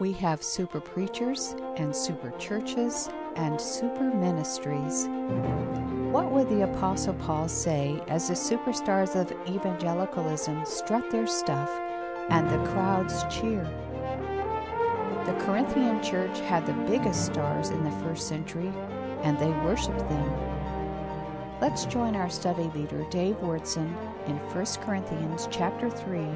We 0.00 0.12
have 0.12 0.42
super 0.42 0.80
preachers 0.80 1.54
and 1.76 1.94
super 1.94 2.30
churches 2.38 3.10
and 3.36 3.60
super 3.60 4.04
ministries. 4.04 5.08
What 6.10 6.32
would 6.32 6.48
the 6.48 6.62
Apostle 6.62 7.12
Paul 7.12 7.48
say 7.48 8.02
as 8.08 8.26
the 8.26 8.34
superstars 8.34 9.14
of 9.14 9.30
evangelicalism 9.46 10.64
strut 10.64 11.10
their 11.10 11.26
stuff 11.26 11.68
and 12.30 12.48
the 12.48 12.70
crowds 12.70 13.24
cheer? 13.24 13.62
The 15.26 15.44
Corinthian 15.44 16.02
church 16.02 16.40
had 16.40 16.64
the 16.64 16.72
biggest 16.90 17.26
stars 17.26 17.68
in 17.68 17.84
the 17.84 17.90
first 18.02 18.26
century, 18.26 18.72
and 19.22 19.38
they 19.38 19.50
worshiped 19.66 20.08
them. 20.08 21.60
Let's 21.60 21.84
join 21.84 22.16
our 22.16 22.30
study 22.30 22.70
leader, 22.74 23.04
Dave 23.10 23.36
Wyrtzen, 23.42 23.94
in 24.26 24.38
1 24.38 24.64
Corinthians 24.80 25.46
chapter 25.50 25.90
3 25.90 26.26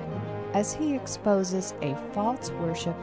as 0.53 0.75
he 0.75 0.95
exposes 0.95 1.73
a 1.81 1.97
false 2.13 2.51
worship 2.51 2.95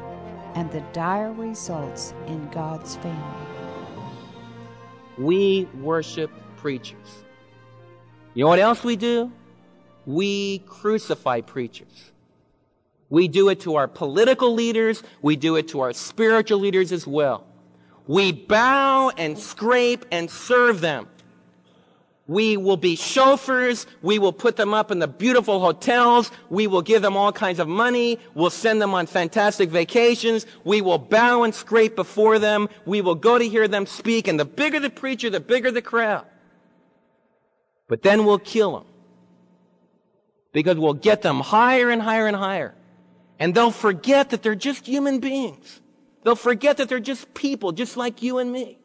and 0.55 0.71
the 0.71 0.81
dire 0.93 1.31
results 1.33 2.13
in 2.27 2.49
God's 2.49 2.95
family. 2.97 3.47
We 5.17 5.67
worship 5.81 6.31
preachers. 6.57 7.23
You 8.33 8.45
know 8.45 8.49
what 8.49 8.59
else 8.59 8.83
we 8.83 8.95
do? 8.95 9.31
We 10.05 10.59
crucify 10.59 11.41
preachers. 11.41 12.11
We 13.09 13.27
do 13.27 13.49
it 13.49 13.59
to 13.61 13.75
our 13.75 13.87
political 13.87 14.53
leaders. 14.53 15.03
We 15.21 15.35
do 15.35 15.57
it 15.57 15.67
to 15.69 15.81
our 15.81 15.93
spiritual 15.93 16.59
leaders 16.59 16.91
as 16.91 17.05
well. 17.05 17.45
We 18.07 18.31
bow 18.31 19.11
and 19.17 19.37
scrape 19.37 20.05
and 20.11 20.29
serve 20.29 20.81
them. 20.81 21.07
We 22.31 22.55
will 22.55 22.77
be 22.77 22.95
chauffeurs. 22.95 23.85
We 24.01 24.17
will 24.17 24.31
put 24.31 24.55
them 24.55 24.73
up 24.73 24.89
in 24.89 24.99
the 24.99 25.07
beautiful 25.09 25.59
hotels. 25.59 26.31
We 26.49 26.65
will 26.65 26.81
give 26.81 27.01
them 27.01 27.17
all 27.17 27.33
kinds 27.33 27.59
of 27.59 27.67
money. 27.67 28.19
We'll 28.35 28.49
send 28.49 28.81
them 28.81 28.93
on 28.93 29.05
fantastic 29.05 29.69
vacations. 29.69 30.45
We 30.63 30.81
will 30.81 30.97
bow 30.97 31.43
and 31.43 31.53
scrape 31.53 31.97
before 31.97 32.39
them. 32.39 32.69
We 32.85 33.01
will 33.01 33.15
go 33.15 33.37
to 33.37 33.43
hear 33.43 33.67
them 33.67 33.85
speak. 33.85 34.29
And 34.29 34.39
the 34.39 34.45
bigger 34.45 34.79
the 34.79 34.89
preacher, 34.89 35.29
the 35.29 35.41
bigger 35.41 35.71
the 35.71 35.81
crowd. 35.81 36.25
But 37.89 38.01
then 38.01 38.23
we'll 38.23 38.39
kill 38.39 38.77
them. 38.77 38.87
Because 40.53 40.77
we'll 40.77 40.93
get 40.93 41.23
them 41.23 41.41
higher 41.41 41.89
and 41.89 42.01
higher 42.01 42.27
and 42.27 42.37
higher. 42.37 42.73
And 43.39 43.53
they'll 43.53 43.71
forget 43.71 44.29
that 44.29 44.41
they're 44.41 44.55
just 44.55 44.87
human 44.87 45.19
beings. 45.19 45.81
They'll 46.23 46.37
forget 46.37 46.77
that 46.77 46.87
they're 46.87 47.01
just 47.01 47.33
people, 47.33 47.73
just 47.73 47.97
like 47.97 48.21
you 48.21 48.37
and 48.37 48.49
me. 48.49 48.80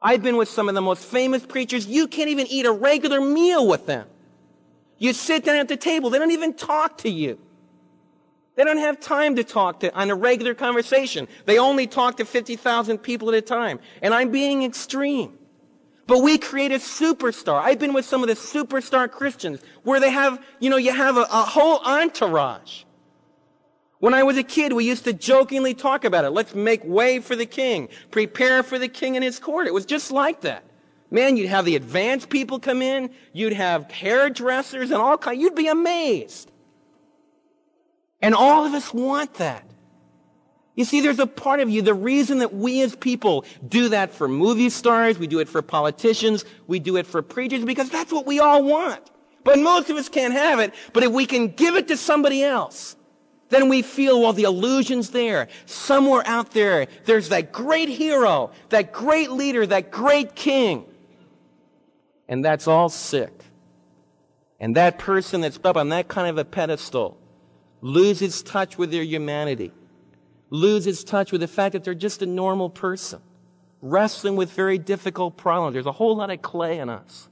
I've 0.00 0.22
been 0.22 0.36
with 0.36 0.48
some 0.48 0.68
of 0.68 0.74
the 0.74 0.82
most 0.82 1.04
famous 1.04 1.44
preachers. 1.44 1.86
You 1.86 2.06
can't 2.06 2.28
even 2.28 2.46
eat 2.46 2.66
a 2.66 2.72
regular 2.72 3.20
meal 3.20 3.66
with 3.66 3.86
them. 3.86 4.06
You 4.98 5.12
sit 5.12 5.44
down 5.44 5.56
at 5.56 5.68
the 5.68 5.76
table. 5.76 6.10
They 6.10 6.18
don't 6.18 6.30
even 6.30 6.54
talk 6.54 6.98
to 6.98 7.10
you. 7.10 7.38
They 8.54 8.64
don't 8.64 8.78
have 8.78 9.00
time 9.00 9.36
to 9.36 9.44
talk 9.44 9.80
to 9.80 9.94
on 9.94 10.10
a 10.10 10.14
regular 10.14 10.54
conversation. 10.54 11.28
They 11.44 11.58
only 11.58 11.86
talk 11.86 12.16
to 12.16 12.24
50,000 12.24 12.98
people 12.98 13.28
at 13.28 13.34
a 13.34 13.42
time. 13.42 13.80
And 14.00 14.14
I'm 14.14 14.30
being 14.30 14.62
extreme. 14.62 15.38
But 16.06 16.22
we 16.22 16.38
create 16.38 16.72
a 16.72 16.76
superstar. 16.76 17.60
I've 17.60 17.78
been 17.78 17.92
with 17.92 18.04
some 18.04 18.22
of 18.22 18.28
the 18.28 18.34
superstar 18.34 19.10
Christians 19.10 19.60
where 19.82 20.00
they 20.00 20.10
have, 20.10 20.42
you 20.60 20.70
know, 20.70 20.76
you 20.76 20.92
have 20.92 21.16
a, 21.16 21.22
a 21.22 21.42
whole 21.42 21.80
entourage. 21.80 22.84
When 23.98 24.12
I 24.12 24.22
was 24.22 24.36
a 24.36 24.42
kid, 24.42 24.72
we 24.72 24.84
used 24.84 25.04
to 25.04 25.12
jokingly 25.12 25.74
talk 25.74 26.04
about 26.04 26.24
it. 26.24 26.30
Let's 26.30 26.54
make 26.54 26.84
way 26.84 27.18
for 27.20 27.34
the 27.34 27.46
king. 27.46 27.88
Prepare 28.10 28.62
for 28.62 28.78
the 28.78 28.88
king 28.88 29.16
and 29.16 29.24
his 29.24 29.38
court. 29.38 29.66
It 29.66 29.74
was 29.74 29.86
just 29.86 30.10
like 30.10 30.42
that. 30.42 30.64
Man, 31.10 31.36
you'd 31.36 31.48
have 31.48 31.64
the 31.64 31.76
advanced 31.76 32.28
people 32.28 32.58
come 32.58 32.82
in. 32.82 33.10
You'd 33.32 33.54
have 33.54 33.90
hairdressers 33.90 34.90
and 34.90 35.00
all 35.00 35.16
kinds. 35.16 35.40
You'd 35.40 35.54
be 35.54 35.68
amazed. 35.68 36.50
And 38.20 38.34
all 38.34 38.66
of 38.66 38.74
us 38.74 38.92
want 38.92 39.34
that. 39.34 39.64
You 40.74 40.84
see, 40.84 41.00
there's 41.00 41.18
a 41.18 41.26
part 41.26 41.60
of 41.60 41.70
you, 41.70 41.80
the 41.80 41.94
reason 41.94 42.38
that 42.40 42.52
we 42.52 42.82
as 42.82 42.94
people 42.94 43.46
do 43.66 43.88
that 43.88 44.12
for 44.12 44.28
movie 44.28 44.68
stars, 44.68 45.18
we 45.18 45.26
do 45.26 45.38
it 45.38 45.48
for 45.48 45.62
politicians, 45.62 46.44
we 46.66 46.80
do 46.80 46.98
it 46.98 47.06
for 47.06 47.22
preachers, 47.22 47.64
because 47.64 47.88
that's 47.88 48.12
what 48.12 48.26
we 48.26 48.40
all 48.40 48.62
want. 48.62 49.00
But 49.42 49.58
most 49.58 49.88
of 49.88 49.96
us 49.96 50.10
can't 50.10 50.34
have 50.34 50.58
it. 50.58 50.74
But 50.92 51.02
if 51.02 51.12
we 51.12 51.24
can 51.24 51.48
give 51.48 51.76
it 51.76 51.88
to 51.88 51.96
somebody 51.96 52.42
else, 52.42 52.94
then 53.48 53.68
we 53.68 53.82
feel, 53.82 54.20
well, 54.20 54.32
the 54.32 54.42
illusion's 54.42 55.10
there. 55.10 55.48
Somewhere 55.66 56.22
out 56.26 56.50
there, 56.50 56.86
there's 57.04 57.28
that 57.28 57.52
great 57.52 57.88
hero, 57.88 58.50
that 58.70 58.92
great 58.92 59.30
leader, 59.30 59.66
that 59.66 59.90
great 59.90 60.34
king. 60.34 60.84
And 62.28 62.44
that's 62.44 62.66
all 62.66 62.88
sick. 62.88 63.32
And 64.58 64.74
that 64.76 64.98
person 64.98 65.42
that's 65.42 65.60
up 65.64 65.76
on 65.76 65.90
that 65.90 66.08
kind 66.08 66.28
of 66.28 66.38
a 66.38 66.44
pedestal 66.44 67.18
loses 67.80 68.42
touch 68.42 68.78
with 68.78 68.90
their 68.90 69.02
humanity, 69.02 69.70
loses 70.50 71.04
touch 71.04 71.30
with 71.30 71.40
the 71.40 71.48
fact 71.48 71.74
that 71.74 71.84
they're 71.84 71.94
just 71.94 72.22
a 72.22 72.26
normal 72.26 72.70
person, 72.70 73.20
wrestling 73.80 74.34
with 74.34 74.50
very 74.50 74.78
difficult 74.78 75.36
problems. 75.36 75.74
There's 75.74 75.86
a 75.86 75.92
whole 75.92 76.16
lot 76.16 76.30
of 76.30 76.42
clay 76.42 76.78
in 76.78 76.88
us. 76.88 77.28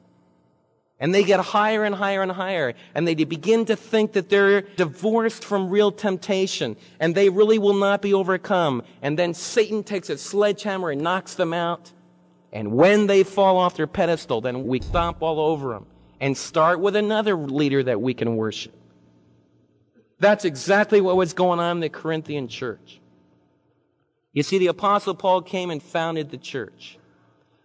And 1.00 1.14
they 1.14 1.24
get 1.24 1.40
higher 1.40 1.84
and 1.84 1.94
higher 1.94 2.22
and 2.22 2.30
higher. 2.30 2.74
And 2.94 3.06
they 3.06 3.14
begin 3.14 3.64
to 3.66 3.76
think 3.76 4.12
that 4.12 4.28
they're 4.28 4.62
divorced 4.62 5.44
from 5.44 5.68
real 5.68 5.90
temptation. 5.90 6.76
And 7.00 7.14
they 7.14 7.28
really 7.28 7.58
will 7.58 7.74
not 7.74 8.00
be 8.00 8.14
overcome. 8.14 8.82
And 9.02 9.18
then 9.18 9.34
Satan 9.34 9.82
takes 9.82 10.08
a 10.08 10.16
sledgehammer 10.16 10.90
and 10.90 11.02
knocks 11.02 11.34
them 11.34 11.52
out. 11.52 11.92
And 12.52 12.72
when 12.72 13.08
they 13.08 13.24
fall 13.24 13.56
off 13.56 13.76
their 13.76 13.88
pedestal, 13.88 14.40
then 14.40 14.66
we 14.66 14.80
stomp 14.80 15.20
all 15.20 15.40
over 15.40 15.72
them 15.72 15.86
and 16.20 16.36
start 16.36 16.78
with 16.78 16.94
another 16.94 17.36
leader 17.36 17.82
that 17.82 18.00
we 18.00 18.14
can 18.14 18.36
worship. 18.36 18.72
That's 20.20 20.44
exactly 20.44 21.00
what 21.00 21.16
was 21.16 21.34
going 21.34 21.58
on 21.58 21.78
in 21.78 21.80
the 21.80 21.88
Corinthian 21.88 22.46
church. 22.46 23.00
You 24.32 24.42
see, 24.42 24.58
the 24.58 24.68
apostle 24.68 25.14
Paul 25.14 25.42
came 25.42 25.70
and 25.70 25.82
founded 25.82 26.30
the 26.30 26.38
church. 26.38 26.98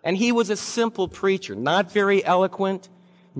And 0.04 0.18
he 0.18 0.32
was 0.32 0.50
a 0.50 0.56
simple 0.56 1.08
preacher, 1.08 1.56
not 1.56 1.92
very 1.92 2.26
eloquent, 2.26 2.90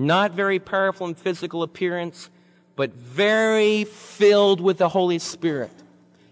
not 0.00 0.32
very 0.32 0.58
powerful 0.58 1.06
in 1.06 1.14
physical 1.14 1.62
appearance, 1.62 2.30
but 2.74 2.92
very 2.94 3.84
filled 3.84 4.60
with 4.60 4.78
the 4.78 4.88
Holy 4.88 5.18
Spirit 5.18 5.70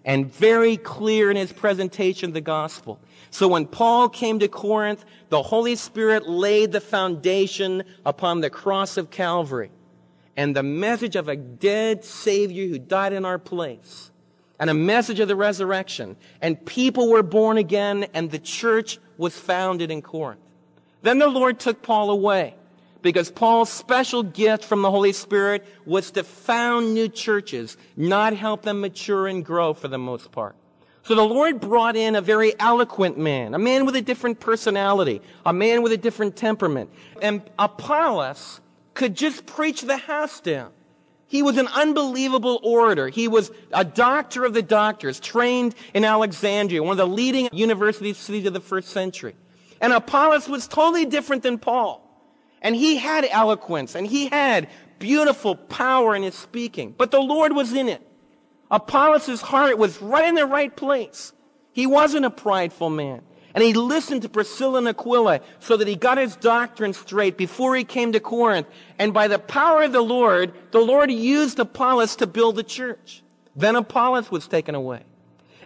and 0.04 0.32
very 0.32 0.78
clear 0.78 1.30
in 1.30 1.36
his 1.36 1.52
presentation 1.52 2.30
of 2.30 2.34
the 2.34 2.40
gospel. 2.40 2.98
So 3.30 3.46
when 3.46 3.66
Paul 3.66 4.08
came 4.08 4.38
to 4.38 4.48
Corinth, 4.48 5.04
the 5.28 5.42
Holy 5.42 5.76
Spirit 5.76 6.26
laid 6.26 6.72
the 6.72 6.80
foundation 6.80 7.82
upon 8.06 8.40
the 8.40 8.48
cross 8.48 8.96
of 8.96 9.10
Calvary 9.10 9.70
and 10.34 10.56
the 10.56 10.62
message 10.62 11.14
of 11.14 11.28
a 11.28 11.36
dead 11.36 12.04
Savior 12.04 12.66
who 12.68 12.78
died 12.78 13.12
in 13.12 13.26
our 13.26 13.38
place 13.38 14.10
and 14.58 14.70
a 14.70 14.74
message 14.74 15.20
of 15.20 15.28
the 15.28 15.36
resurrection. 15.36 16.16
And 16.40 16.64
people 16.64 17.10
were 17.10 17.22
born 17.22 17.58
again 17.58 18.06
and 18.14 18.30
the 18.30 18.38
church 18.38 18.98
was 19.18 19.38
founded 19.38 19.90
in 19.90 20.00
Corinth. 20.00 20.40
Then 21.02 21.18
the 21.18 21.28
Lord 21.28 21.60
took 21.60 21.82
Paul 21.82 22.10
away 22.10 22.54
because 23.02 23.30
Paul's 23.30 23.70
special 23.70 24.22
gift 24.22 24.64
from 24.64 24.82
the 24.82 24.90
Holy 24.90 25.12
Spirit 25.12 25.66
was 25.86 26.10
to 26.12 26.24
found 26.24 26.94
new 26.94 27.08
churches, 27.08 27.76
not 27.96 28.34
help 28.34 28.62
them 28.62 28.80
mature 28.80 29.26
and 29.26 29.44
grow 29.44 29.74
for 29.74 29.88
the 29.88 29.98
most 29.98 30.32
part. 30.32 30.56
So 31.04 31.14
the 31.14 31.24
Lord 31.24 31.60
brought 31.60 31.96
in 31.96 32.16
a 32.16 32.20
very 32.20 32.52
eloquent 32.58 33.16
man, 33.16 33.54
a 33.54 33.58
man 33.58 33.86
with 33.86 33.96
a 33.96 34.02
different 34.02 34.40
personality, 34.40 35.22
a 35.46 35.52
man 35.52 35.82
with 35.82 35.92
a 35.92 35.96
different 35.96 36.36
temperament. 36.36 36.90
And 37.22 37.42
Apollos 37.58 38.60
could 38.94 39.14
just 39.14 39.46
preach 39.46 39.82
the 39.82 39.96
house 39.96 40.40
down. 40.40 40.70
He 41.26 41.42
was 41.42 41.56
an 41.58 41.68
unbelievable 41.68 42.58
orator. 42.62 43.08
He 43.08 43.28
was 43.28 43.50
a 43.72 43.84
doctor 43.84 44.44
of 44.44 44.54
the 44.54 44.62
doctors, 44.62 45.20
trained 45.20 45.74
in 45.94 46.04
Alexandria, 46.04 46.82
one 46.82 46.92
of 46.92 46.96
the 46.98 47.06
leading 47.06 47.48
university 47.52 48.12
cities 48.14 48.46
of 48.46 48.54
the 48.54 48.60
first 48.60 48.88
century. 48.88 49.36
And 49.80 49.92
Apollos 49.92 50.48
was 50.48 50.66
totally 50.66 51.04
different 51.04 51.42
than 51.42 51.58
Paul. 51.58 52.07
And 52.62 52.74
he 52.74 52.96
had 52.96 53.26
eloquence 53.30 53.94
and 53.94 54.06
he 54.06 54.28
had 54.28 54.68
beautiful 54.98 55.54
power 55.54 56.14
in 56.14 56.22
his 56.22 56.34
speaking. 56.34 56.94
But 56.96 57.10
the 57.10 57.20
Lord 57.20 57.52
was 57.52 57.72
in 57.72 57.88
it. 57.88 58.02
Apollos' 58.70 59.40
heart 59.40 59.78
was 59.78 60.00
right 60.02 60.28
in 60.28 60.34
the 60.34 60.46
right 60.46 60.74
place. 60.74 61.32
He 61.72 61.86
wasn't 61.86 62.26
a 62.26 62.30
prideful 62.30 62.90
man. 62.90 63.22
And 63.54 63.64
he 63.64 63.72
listened 63.72 64.22
to 64.22 64.28
Priscilla 64.28 64.78
and 64.78 64.88
Aquila 64.88 65.40
so 65.58 65.76
that 65.76 65.88
he 65.88 65.96
got 65.96 66.18
his 66.18 66.36
doctrine 66.36 66.92
straight 66.92 67.36
before 67.36 67.74
he 67.74 67.84
came 67.84 68.12
to 68.12 68.20
Corinth. 68.20 68.66
And 68.98 69.14
by 69.14 69.26
the 69.26 69.38
power 69.38 69.84
of 69.84 69.92
the 69.92 70.02
Lord, 70.02 70.52
the 70.70 70.80
Lord 70.80 71.10
used 71.10 71.58
Apollos 71.58 72.16
to 72.16 72.26
build 72.26 72.56
the 72.56 72.62
church. 72.62 73.22
Then 73.56 73.74
Apollos 73.74 74.30
was 74.30 74.46
taken 74.46 74.74
away. 74.74 75.02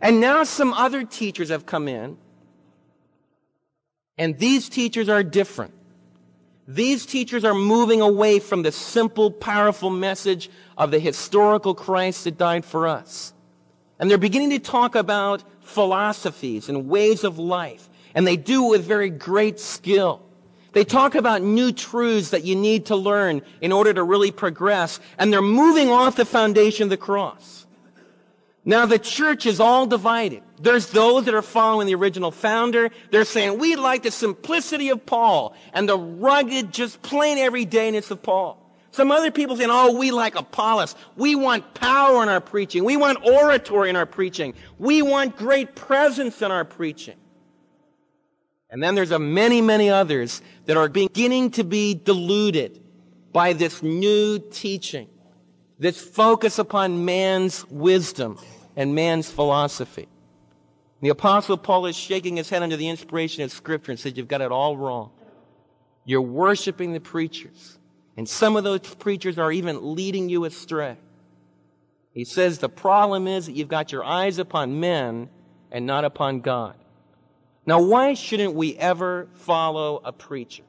And 0.01 0.21
now 0.21 0.45
some 0.45 0.73
other 0.73 1.05
teachers 1.05 1.49
have 1.49 1.67
come 1.67 1.89
in. 1.89 2.17
And 4.17 4.39
these 4.39 4.69
teachers 4.69 5.09
are 5.09 5.23
different. 5.23 5.75
These 6.69 7.07
teachers 7.07 7.45
are 7.45 7.55
moving 7.55 8.01
away 8.01 8.39
from 8.39 8.63
the 8.63 8.73
simple, 8.73 9.31
powerful 9.31 9.91
message 9.91 10.49
of 10.79 10.91
the 10.91 11.01
historical 11.01 11.75
Christ 11.75 12.25
that 12.25 12.39
died 12.39 12.65
for 12.65 12.87
us. 12.87 13.33
And 13.99 14.11
they're 14.11 14.19
beginning 14.19 14.51
to 14.51 14.59
talk 14.59 14.95
about 14.95 15.43
philosophies 15.61 16.69
and 16.69 16.89
ways 16.89 17.25
of 17.25 17.39
life. 17.39 17.89
And 18.15 18.27
they 18.27 18.37
do 18.37 18.67
it 18.67 18.71
with 18.71 18.85
very 18.85 19.11
great 19.11 19.59
skill. 19.59 20.23
They 20.73 20.85
talk 20.85 21.15
about 21.15 21.43
new 21.43 21.73
truths 21.73 22.31
that 22.31 22.45
you 22.45 22.57
need 22.57 22.87
to 22.87 22.97
learn 22.97 23.43
in 23.61 23.73
order 23.73 23.93
to 23.93 24.03
really 24.03 24.31
progress. 24.31 25.01
And 25.19 25.33
they're 25.33 25.43
moving 25.43 25.91
off 25.91 26.17
the 26.17 26.25
foundation 26.25 26.85
of 26.85 26.91
the 26.91 26.97
cross. 26.97 27.67
Now 28.65 28.87
the 28.87 28.99
church 28.99 29.45
is 29.47 29.59
all 29.59 29.87
divided. 29.87 30.43
There's 30.61 30.89
those 30.91 31.25
that 31.25 31.35
are 31.35 31.43
following 31.43 31.89
the 31.89 31.97
original 31.97 32.31
founder. 32.31 32.91
They're 33.11 33.25
saying, 33.25 33.59
we 33.59 33.75
like 33.75 34.05
the 34.05 34.13
simplicity 34.13 34.91
of 34.91 35.05
Paul 35.05 35.57
and 35.73 35.89
the 35.89 35.99
rugged, 35.99 36.73
just 36.73 37.03
plain 37.03 37.39
everydayness 37.39 38.11
of 38.11 38.23
Paul. 38.23 38.59
Some 38.93 39.11
other 39.11 39.31
people 39.31 39.57
saying, 39.57 39.71
oh, 39.73 39.97
we 39.97 40.11
like 40.11 40.37
Apollos. 40.37 40.95
We 41.17 41.35
want 41.35 41.75
power 41.75 42.23
in 42.23 42.29
our 42.29 42.43
preaching. 42.43 42.85
We 42.85 42.97
want 42.97 43.25
oratory 43.25 43.89
in 43.91 43.97
our 43.97 44.07
preaching. 44.07 44.55
We 44.79 45.03
want 45.03 45.37
great 45.37 45.75
presence 45.75 46.43
in 46.43 46.51
our 46.51 46.65
preaching. 46.65 47.17
And 48.69 48.83
then 48.83 48.95
there's 48.95 49.11
a 49.11 49.19
many, 49.19 49.61
many 49.61 49.91
others 49.91 50.41
that 50.67 50.77
are 50.77 50.89
beginning 50.89 51.51
to 51.53 51.65
be 51.65 51.95
deluded 51.95 52.81
by 53.33 53.55
this 53.55 53.83
new 53.83 54.39
teaching, 54.39 55.09
this 55.83 56.01
focus 56.01 56.61
upon 56.61 57.05
man's 57.05 57.67
wisdom 57.69 58.39
and 58.77 58.95
man's 58.95 59.29
philosophy. 59.29 60.07
The 61.01 61.09
apostle 61.09 61.57
Paul 61.57 61.87
is 61.87 61.97
shaking 61.97 62.37
his 62.37 62.49
head 62.49 62.63
under 62.63 62.77
the 62.77 62.89
inspiration 62.89 63.43
of 63.43 63.51
scripture 63.51 63.91
and 63.91 63.99
says, 63.99 64.17
you've 64.17 64.29
got 64.29 64.41
it 64.41 64.53
all 64.53 64.77
wrong. 64.77 65.11
You're 66.05 66.23
worshiping 66.23 66.93
the 66.93 67.01
preachers. 67.01 67.79
And 68.17 68.29
some 68.29 68.55
of 68.55 68.63
those 68.63 68.81
preachers 68.81 69.39
are 69.39 69.51
even 69.51 69.97
leading 69.97 70.29
you 70.29 70.45
astray. 70.45 70.97
He 72.13 72.25
says 72.25 72.59
the 72.59 72.69
problem 72.69 73.27
is 73.27 73.47
that 73.47 73.53
you've 73.53 73.67
got 73.67 73.91
your 73.91 74.05
eyes 74.05 74.39
upon 74.39 74.79
men 74.79 75.31
and 75.73 75.85
not 75.85 76.05
upon 76.05 76.43
God. 76.43 76.77
Now, 77.67 77.83
why 77.83 78.15
shouldn't 78.15 78.55
we 78.55 78.77
ever 78.77 79.29
follow 79.35 80.01
a 80.05 80.13
preacher? 80.13 80.65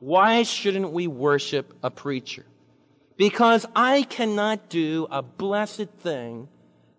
Why 0.00 0.42
shouldn't 0.42 0.90
we 0.92 1.06
worship 1.06 1.72
a 1.82 1.90
preacher? 1.90 2.44
Because 3.20 3.66
I 3.76 4.04
cannot 4.04 4.70
do 4.70 5.06
a 5.10 5.20
blessed 5.20 5.90
thing 5.98 6.48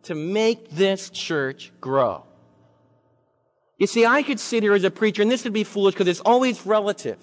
to 0.04 0.14
make 0.14 0.70
this 0.70 1.10
church 1.10 1.72
grow. 1.82 2.26
You 3.80 3.88
see, 3.88 4.06
I 4.06 4.22
could 4.22 4.40
sit 4.40 4.62
here 4.62 4.76
as 4.76 4.84
a 4.84 4.92
preacher, 4.92 5.24
and 5.24 5.32
this 5.32 5.44
would 5.46 5.52
be 5.52 5.64
foolish 5.64 5.96
because 5.96 6.08
it's 6.08 6.20
always 6.20 6.64
relative. 6.64 7.18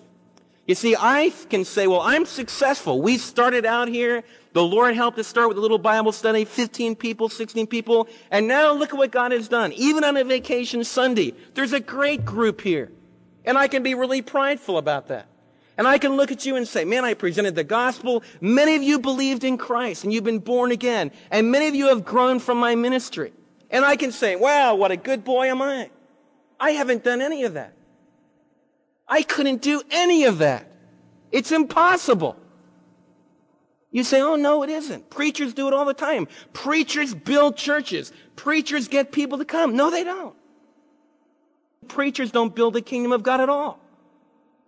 You 0.66 0.74
see, 0.74 0.96
I 0.98 1.32
can 1.48 1.64
say, 1.64 1.86
well, 1.86 2.00
I'm 2.00 2.26
successful. 2.26 3.00
We 3.00 3.18
started 3.18 3.64
out 3.64 3.86
here. 3.86 4.24
The 4.52 4.64
Lord 4.64 4.96
helped 4.96 5.16
us 5.20 5.28
start 5.28 5.46
with 5.46 5.58
a 5.58 5.60
little 5.60 5.78
Bible 5.78 6.10
study, 6.10 6.44
15 6.44 6.96
people, 6.96 7.28
16 7.28 7.68
people. 7.68 8.08
And 8.32 8.48
now 8.48 8.72
look 8.72 8.88
at 8.90 8.96
what 8.98 9.12
God 9.12 9.30
has 9.30 9.46
done. 9.46 9.72
Even 9.74 10.02
on 10.02 10.16
a 10.16 10.24
vacation 10.24 10.82
Sunday, 10.82 11.34
there's 11.54 11.72
a 11.72 11.78
great 11.78 12.24
group 12.24 12.62
here. 12.62 12.90
And 13.44 13.56
I 13.56 13.68
can 13.68 13.84
be 13.84 13.94
really 13.94 14.22
prideful 14.22 14.76
about 14.76 15.06
that. 15.06 15.28
And 15.78 15.86
I 15.86 15.98
can 15.98 16.16
look 16.16 16.32
at 16.32 16.44
you 16.44 16.56
and 16.56 16.66
say, 16.66 16.84
man, 16.84 17.04
I 17.04 17.14
presented 17.14 17.54
the 17.54 17.62
gospel. 17.62 18.24
Many 18.40 18.74
of 18.74 18.82
you 18.82 18.98
believed 18.98 19.44
in 19.44 19.56
Christ 19.56 20.02
and 20.02 20.12
you've 20.12 20.24
been 20.24 20.40
born 20.40 20.72
again. 20.72 21.12
And 21.30 21.52
many 21.52 21.68
of 21.68 21.76
you 21.76 21.86
have 21.86 22.04
grown 22.04 22.40
from 22.40 22.58
my 22.58 22.74
ministry. 22.74 23.32
And 23.70 23.84
I 23.84 23.94
can 23.94 24.10
say, 24.10 24.34
wow, 24.34 24.74
what 24.74 24.90
a 24.90 24.96
good 24.96 25.22
boy 25.22 25.46
am 25.46 25.62
I. 25.62 25.90
I 26.58 26.72
haven't 26.72 27.04
done 27.04 27.22
any 27.22 27.44
of 27.44 27.54
that. 27.54 27.74
I 29.06 29.22
couldn't 29.22 29.62
do 29.62 29.80
any 29.92 30.24
of 30.24 30.38
that. 30.38 30.66
It's 31.30 31.52
impossible. 31.52 32.36
You 33.92 34.02
say, 34.02 34.20
oh 34.20 34.34
no, 34.34 34.64
it 34.64 34.70
isn't. 34.70 35.08
Preachers 35.10 35.54
do 35.54 35.68
it 35.68 35.74
all 35.74 35.84
the 35.84 35.94
time. 35.94 36.26
Preachers 36.52 37.14
build 37.14 37.56
churches. 37.56 38.12
Preachers 38.34 38.88
get 38.88 39.12
people 39.12 39.38
to 39.38 39.44
come. 39.44 39.76
No, 39.76 39.92
they 39.92 40.02
don't. 40.02 40.34
Preachers 41.86 42.32
don't 42.32 42.52
build 42.52 42.74
the 42.74 42.82
kingdom 42.82 43.12
of 43.12 43.22
God 43.22 43.40
at 43.40 43.48
all 43.48 43.78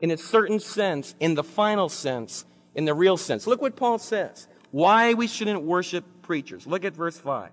in 0.00 0.11
a 0.11 0.17
certain 0.17 0.61
sense, 0.61 1.14
in 1.20 1.35
the 1.35 1.44
final 1.44 1.88
sense, 1.88 2.44
in 2.75 2.85
the 2.85 2.94
real 2.94 3.17
sense. 3.17 3.47
Look 3.47 3.61
what 3.61 3.76
Paul 3.76 3.99
says. 3.99 4.49
Why 4.70 5.14
we 5.14 5.26
shouldn't 5.26 5.62
worship 5.62 6.05
preachers. 6.23 6.67
Look 6.67 6.85
at 6.85 6.94
verse 6.94 7.19
5. 7.19 7.50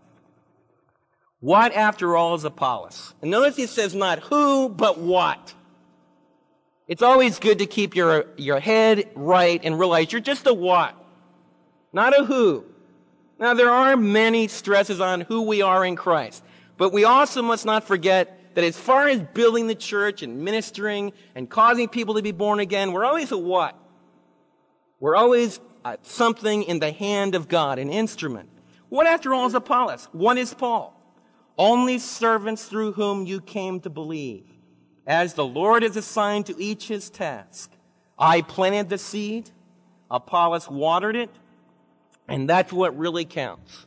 What, 1.39 1.73
after 1.73 2.15
all, 2.15 2.35
is 2.35 2.43
Apollos? 2.43 3.13
And 3.21 3.29
notice 3.29 3.55
he 3.55 3.67
says 3.67 3.93
not 3.93 4.19
who, 4.19 4.69
but 4.69 4.97
what. 4.97 5.53
It's 6.87 7.01
always 7.01 7.37
good 7.39 7.59
to 7.59 7.65
keep 7.65 7.95
your, 7.95 8.25
your 8.37 8.59
head 8.59 9.09
right 9.13 9.59
and 9.63 9.77
realize 9.77 10.11
you're 10.11 10.21
just 10.21 10.47
a 10.47 10.53
what, 10.53 10.95
not 11.91 12.17
a 12.17 12.23
who. 12.23 12.63
Now, 13.39 13.53
there 13.53 13.69
are 13.69 13.95
many 13.95 14.47
stresses 14.47 14.99
on 14.99 15.21
who 15.21 15.43
we 15.43 15.61
are 15.61 15.85
in 15.85 15.95
Christ, 15.95 16.43
but 16.77 16.93
we 16.93 17.03
also 17.03 17.41
must 17.41 17.65
not 17.65 17.83
forget 17.83 18.39
that 18.57 18.63
as 18.63 18.75
far 18.75 19.07
as 19.07 19.21
building 19.35 19.67
the 19.67 19.75
church 19.75 20.23
and 20.23 20.39
ministering 20.39 21.13
and 21.35 21.47
causing 21.47 21.87
people 21.87 22.15
to 22.15 22.23
be 22.23 22.31
born 22.31 22.59
again, 22.59 22.91
we're 22.91 23.05
always 23.05 23.31
a 23.31 23.37
what? 23.37 23.77
We're 24.99 25.15
always 25.15 25.59
uh, 25.85 25.97
something 26.01 26.63
in 26.63 26.79
the 26.79 26.91
hand 26.91 27.35
of 27.35 27.47
God, 27.47 27.77
an 27.77 27.91
instrument. 27.91 28.49
What, 28.89 29.05
after 29.05 29.31
all, 29.31 29.45
is 29.45 29.53
Apollos? 29.53 30.09
What 30.11 30.39
is 30.39 30.55
Paul? 30.55 30.99
Only 31.55 31.99
servants 31.99 32.65
through 32.65 32.93
whom 32.93 33.27
you 33.27 33.41
came 33.41 33.79
to 33.81 33.91
believe. 33.91 34.45
As 35.05 35.35
the 35.35 35.45
Lord 35.45 35.83
has 35.83 35.95
assigned 35.95 36.47
to 36.47 36.59
each 36.59 36.87
his 36.87 37.11
task. 37.11 37.71
I 38.17 38.41
planted 38.41 38.89
the 38.89 38.97
seed, 38.97 39.51
Apollos 40.09 40.67
watered 40.67 41.15
it, 41.15 41.29
and 42.27 42.49
that's 42.49 42.73
what 42.73 42.97
really 42.97 43.23
counts. 43.23 43.85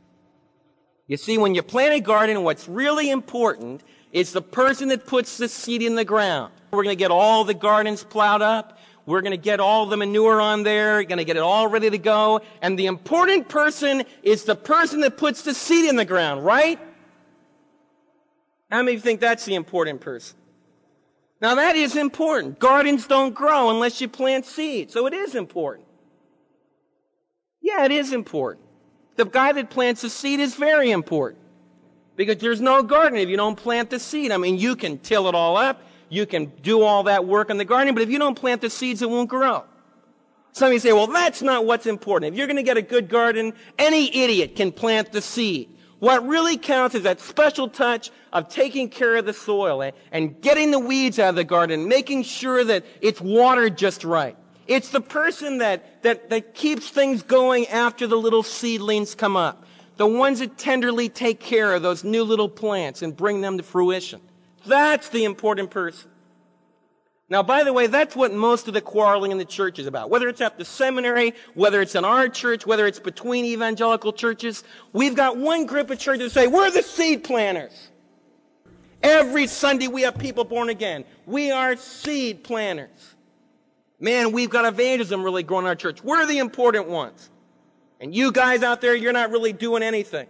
You 1.09 1.17
see, 1.17 1.39
when 1.39 1.57
you 1.57 1.65
plant 1.65 1.95
a 1.95 1.99
garden, 1.99 2.45
what's 2.45 2.69
really 2.69 3.11
important 3.11 3.83
it's 4.13 4.33
the 4.33 4.43
person 4.43 4.89
that 4.89 5.07
puts 5.07 5.37
the 5.37 5.49
seed 5.49 5.83
in 5.83 5.95
the 5.95 6.05
ground. 6.05 6.53
We're 6.71 6.83
going 6.83 6.97
to 6.97 6.99
get 6.99 7.11
all 7.11 7.45
the 7.45 7.55
gardens 7.55 8.05
plowed 8.05 8.43
up. 8.43 8.79
We're 9.07 9.23
going 9.23 9.33
to 9.33 9.37
get 9.37 9.61
all 9.61 9.87
the 9.87 9.97
manure 9.97 10.41
on 10.41 10.63
there. 10.63 11.03
Going 11.03 11.19
to 11.19 11.25
get 11.25 11.37
it 11.37 11.43
all 11.43 11.69
ready 11.69 11.91
to 11.91 11.99
go. 11.99 12.41
And 12.63 12.79
the 12.79 12.87
important 12.87 13.49
person 13.49 14.05
is 14.23 14.45
the 14.45 14.55
person 14.55 15.01
that 15.01 15.17
puts 15.17 15.43
the 15.43 15.55
seed 15.55 15.89
in 15.89 15.97
the 15.97 16.05
ground, 16.05 16.45
right? 16.45 16.79
How 18.71 18.83
many 18.83 18.99
think 18.99 19.21
that's 19.21 19.45
the 19.45 19.55
important 19.55 20.01
person? 20.01 20.37
Now 21.41 21.55
that 21.55 21.75
is 21.75 21.97
important. 21.97 22.59
Gardens 22.59 23.07
don't 23.07 23.35
grow 23.35 23.71
unless 23.71 24.01
you 24.01 24.09
plant 24.09 24.45
seeds. 24.45 24.93
So 24.93 25.07
it 25.07 25.15
is 25.15 25.35
important. 25.35 25.87
Yeah, 27.63 27.85
it 27.85 27.93
is 27.93 28.13
important. 28.13 28.65
The 29.17 29.25
guy 29.25 29.53
that 29.53 29.71
plants 29.71 30.03
the 30.03 30.11
seed 30.11 30.41
is 30.41 30.55
very 30.55 30.91
important. 30.91 31.40
Because 32.21 32.37
there's 32.37 32.61
no 32.61 32.83
garden 32.83 33.19
if 33.19 33.31
you 33.31 33.39
don't 33.39 33.57
plant 33.57 33.89
the 33.89 33.99
seed. 33.99 34.31
I 34.31 34.37
mean, 34.37 34.59
you 34.59 34.77
can 34.77 34.99
till 34.99 35.27
it 35.27 35.35
all 35.35 35.57
up. 35.57 35.81
You 36.11 36.27
can 36.27 36.53
do 36.61 36.83
all 36.83 37.05
that 37.05 37.27
work 37.27 37.49
in 37.49 37.57
the 37.57 37.65
garden, 37.65 37.95
but 37.95 38.03
if 38.03 38.11
you 38.11 38.19
don't 38.19 38.35
plant 38.35 38.61
the 38.61 38.69
seeds, 38.69 39.01
it 39.01 39.09
won't 39.09 39.31
grow. 39.31 39.65
Some 40.53 40.67
of 40.67 40.75
you 40.75 40.81
say, 40.81 40.93
well, 40.93 41.07
that's 41.07 41.41
not 41.41 41.65
what's 41.65 41.87
important. 41.87 42.35
If 42.35 42.37
you're 42.37 42.47
going 42.47 42.59
to 42.59 42.63
get 42.63 42.77
a 42.77 42.83
good 42.83 43.09
garden, 43.09 43.55
any 43.79 44.15
idiot 44.15 44.55
can 44.55 44.71
plant 44.71 45.13
the 45.13 45.23
seed. 45.23 45.75
What 45.99 46.27
really 46.27 46.59
counts 46.59 46.95
is 46.95 47.05
that 47.05 47.21
special 47.21 47.71
touch 47.71 48.11
of 48.35 48.51
taking 48.51 48.91
care 48.91 49.17
of 49.17 49.25
the 49.25 49.33
soil 49.33 49.81
and, 49.81 49.97
and 50.13 50.39
getting 50.43 50.73
the 50.73 50.79
weeds 50.79 51.19
out 51.19 51.31
of 51.31 51.37
the 51.37 51.45
garden, 51.45 51.89
making 51.89 52.25
sure 52.25 52.63
that 52.63 52.85
it's 53.01 53.23
watered 53.23 53.79
just 53.79 54.05
right. 54.05 54.37
It's 54.67 54.91
the 54.91 55.01
person 55.01 55.57
that, 55.59 56.03
that, 56.03 56.29
that 56.29 56.53
keeps 56.53 56.91
things 56.91 57.23
going 57.23 57.67
after 57.69 58.07
the 58.07 58.17
little 58.17 58.43
seedlings 58.43 59.15
come 59.15 59.39
up 59.39 59.65
the 60.01 60.07
ones 60.07 60.39
that 60.39 60.57
tenderly 60.57 61.11
take 61.11 61.41
care 61.41 61.75
of 61.75 61.83
those 61.83 62.05
new 62.05 62.25
little 62.25 62.49
plants 62.49 63.03
and 63.03 63.15
bring 63.15 63.43
them 63.43 63.59
to 63.59 63.63
fruition. 63.63 64.19
That's 64.65 65.11
the 65.11 65.25
important 65.25 65.71
person. 65.71 66.11
Now, 67.29 67.43
by 67.43 67.65
the 67.65 67.75
way, 67.75 67.87
that's 67.87 68.17
what 68.17 68.33
most 68.33 68.67
of 68.67 68.73
the 68.73 68.81
quarreling 68.81 69.31
in 69.31 69.37
the 69.37 69.45
church 69.45 69.79
is 69.79 69.87
about. 69.87 70.09
Whether 70.09 70.31
it's 70.31 70.41
at 70.41 70.57
the 70.57 70.65
seminary, 70.65 71.35
whether 71.53 71.83
it's 71.83 71.95
in 71.95 72.07
our 72.07 72.31
church, 72.31 72.65
whether 72.65 72.87
it's 72.87 72.99
between 72.99 73.45
evangelical 73.45 74.15
churches, 74.15 74.65
we've 74.95 75.15
got 75.15 75.37
one 75.37 75.67
group 75.67 75.91
of 75.91 75.99
churches 75.99 76.33
that 76.33 76.41
say, 76.41 76.47
we're 76.47 76.71
the 76.71 76.83
seed 76.83 77.23
planters. 77.23 77.91
Every 79.03 79.47
Sunday 79.49 79.89
we 79.89 80.01
have 80.01 80.17
people 80.17 80.45
born 80.45 80.71
again. 80.71 81.05
We 81.27 81.51
are 81.51 81.77
seed 81.77 82.43
planters. 82.43 83.17
Man, 83.99 84.33
we've 84.33 84.49
got 84.49 84.65
evangelism 84.65 85.23
really 85.23 85.43
growing 85.43 85.67
in 85.67 85.69
our 85.69 85.75
church. 85.75 86.03
We're 86.03 86.25
the 86.25 86.39
important 86.39 86.89
ones. 86.89 87.29
And 88.01 88.15
you 88.15 88.33
guys 88.33 88.63
out 88.63 88.81
there, 88.81 88.95
you're 88.95 89.13
not 89.13 89.31
really 89.31 89.53
doing 89.53 89.83
anything. 89.83 90.27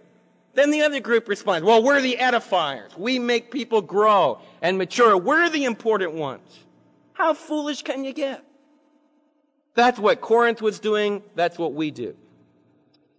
Then 0.55 0.71
the 0.71 0.83
other 0.83 0.99
group 0.99 1.29
responds, 1.29 1.65
well, 1.65 1.83
we're 1.83 2.01
the 2.01 2.17
edifiers. 2.21 2.97
We 2.99 3.19
make 3.19 3.53
people 3.53 3.81
grow 3.81 4.41
and 4.61 4.77
mature. 4.77 5.17
We're 5.17 5.49
the 5.49 5.65
important 5.65 6.15
ones. 6.15 6.59
How 7.13 7.35
foolish 7.35 7.83
can 7.83 8.05
you 8.05 8.13
get? 8.13 8.45
That's 9.75 9.99
what 9.99 10.21
Corinth 10.21 10.61
was 10.61 10.81
doing. 10.81 11.23
That's 11.37 11.57
what 11.57 11.75
we 11.75 11.93
do. 11.93 12.17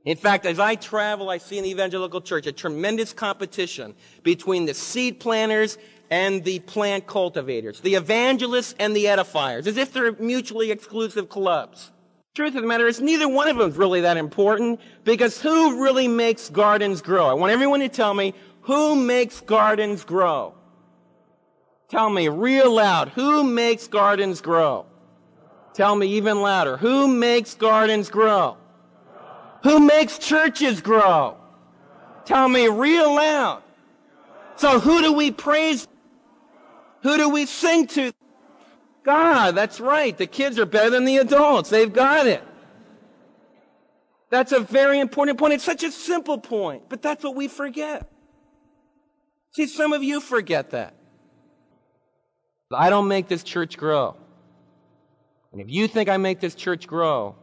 In 0.04 0.18
fact, 0.18 0.46
as 0.46 0.60
I 0.60 0.76
travel, 0.76 1.30
I 1.30 1.38
see 1.38 1.58
in 1.58 1.64
the 1.64 1.70
evangelical 1.70 2.22
church 2.22 2.48
a 2.48 2.52
tremendous 2.52 3.14
competition 3.14 3.94
between 4.24 4.66
the 4.66 4.74
seed 4.74 5.20
planters 5.20 5.78
and 6.10 6.44
the 6.44 6.60
plant 6.60 7.08
cultivators, 7.08 7.80
the 7.80 7.96
evangelists 7.96 8.76
and 8.80 8.96
the 8.96 9.06
edifiers, 9.06 9.68
as 9.68 9.78
if 9.78 9.94
they're 9.94 10.14
mutually 10.14 10.72
exclusive 10.72 11.30
clubs. 11.30 11.91
Truth 12.34 12.56
of 12.56 12.62
the 12.62 12.68
matter 12.68 12.88
is, 12.88 13.02
neither 13.02 13.28
one 13.28 13.50
of 13.50 13.58
them 13.58 13.70
is 13.70 13.76
really 13.76 14.02
that 14.02 14.16
important 14.16 14.80
because 15.04 15.42
who 15.42 15.84
really 15.84 16.08
makes 16.08 16.50
gardens 16.50 17.02
grow? 17.02 17.26
I 17.28 17.34
want 17.34 17.52
everyone 17.52 17.82
to 17.82 17.90
tell 17.90 18.14
me 18.14 18.34
who 18.62 18.96
makes 18.96 19.42
gardens 19.42 20.06
grow. 20.06 20.54
Tell 21.90 22.10
me 22.10 22.30
real 22.30 22.74
loud, 22.74 23.10
who 23.10 23.44
makes 23.44 23.90
gardens 23.90 24.40
grow? 24.40 24.86
Tell 25.74 25.94
me 25.94 26.08
even 26.08 26.42
louder, 26.42 26.78
who 26.78 27.10
makes 27.10 27.54
gardens 27.54 28.10
grow? 28.10 28.56
Who 29.64 29.82
makes 29.82 30.18
churches 30.18 30.80
grow? 30.80 31.36
Tell 32.24 32.48
me 32.48 32.70
real 32.70 33.14
loud. 33.14 33.62
So 34.56 34.80
who 34.80 35.02
do 35.02 35.12
we 35.12 35.32
praise? 35.32 35.86
Who 37.04 37.18
do 37.18 37.28
we 37.28 37.46
sing 37.46 37.88
to? 37.88 38.14
God, 39.04 39.56
that's 39.56 39.80
right. 39.80 40.16
The 40.18 40.28
kids 40.28 40.60
are 40.60 40.66
better 40.66 40.90
than 40.90 41.06
the 41.06 41.18
adults. 41.18 41.70
They've 41.70 41.92
got 41.92 42.28
it. 42.28 42.44
That's 44.30 44.52
a 44.52 44.60
very 44.60 45.00
important 45.00 45.38
point. 45.38 45.54
It's 45.54 45.64
such 45.64 45.84
a 45.84 45.92
simple 45.92 46.38
point, 46.38 46.84
but 46.88 47.02
that's 47.02 47.24
what 47.24 47.36
we 47.36 47.48
forget. 47.48 48.10
See, 49.54 49.68
some 49.68 49.92
of 49.92 50.04
you 50.04 50.22
forget 50.22 50.72
that. 50.72 50.96
I 52.74 52.90
don't 52.90 53.10
make 53.10 53.28
this 53.28 53.44
church 53.44 53.78
grow. 53.78 54.16
And 55.52 55.60
if 55.60 55.68
you 55.70 55.90
think 55.90 56.08
I 56.08 56.16
make 56.16 56.40
this 56.40 56.56
church 56.56 56.88
grow, 56.88 57.36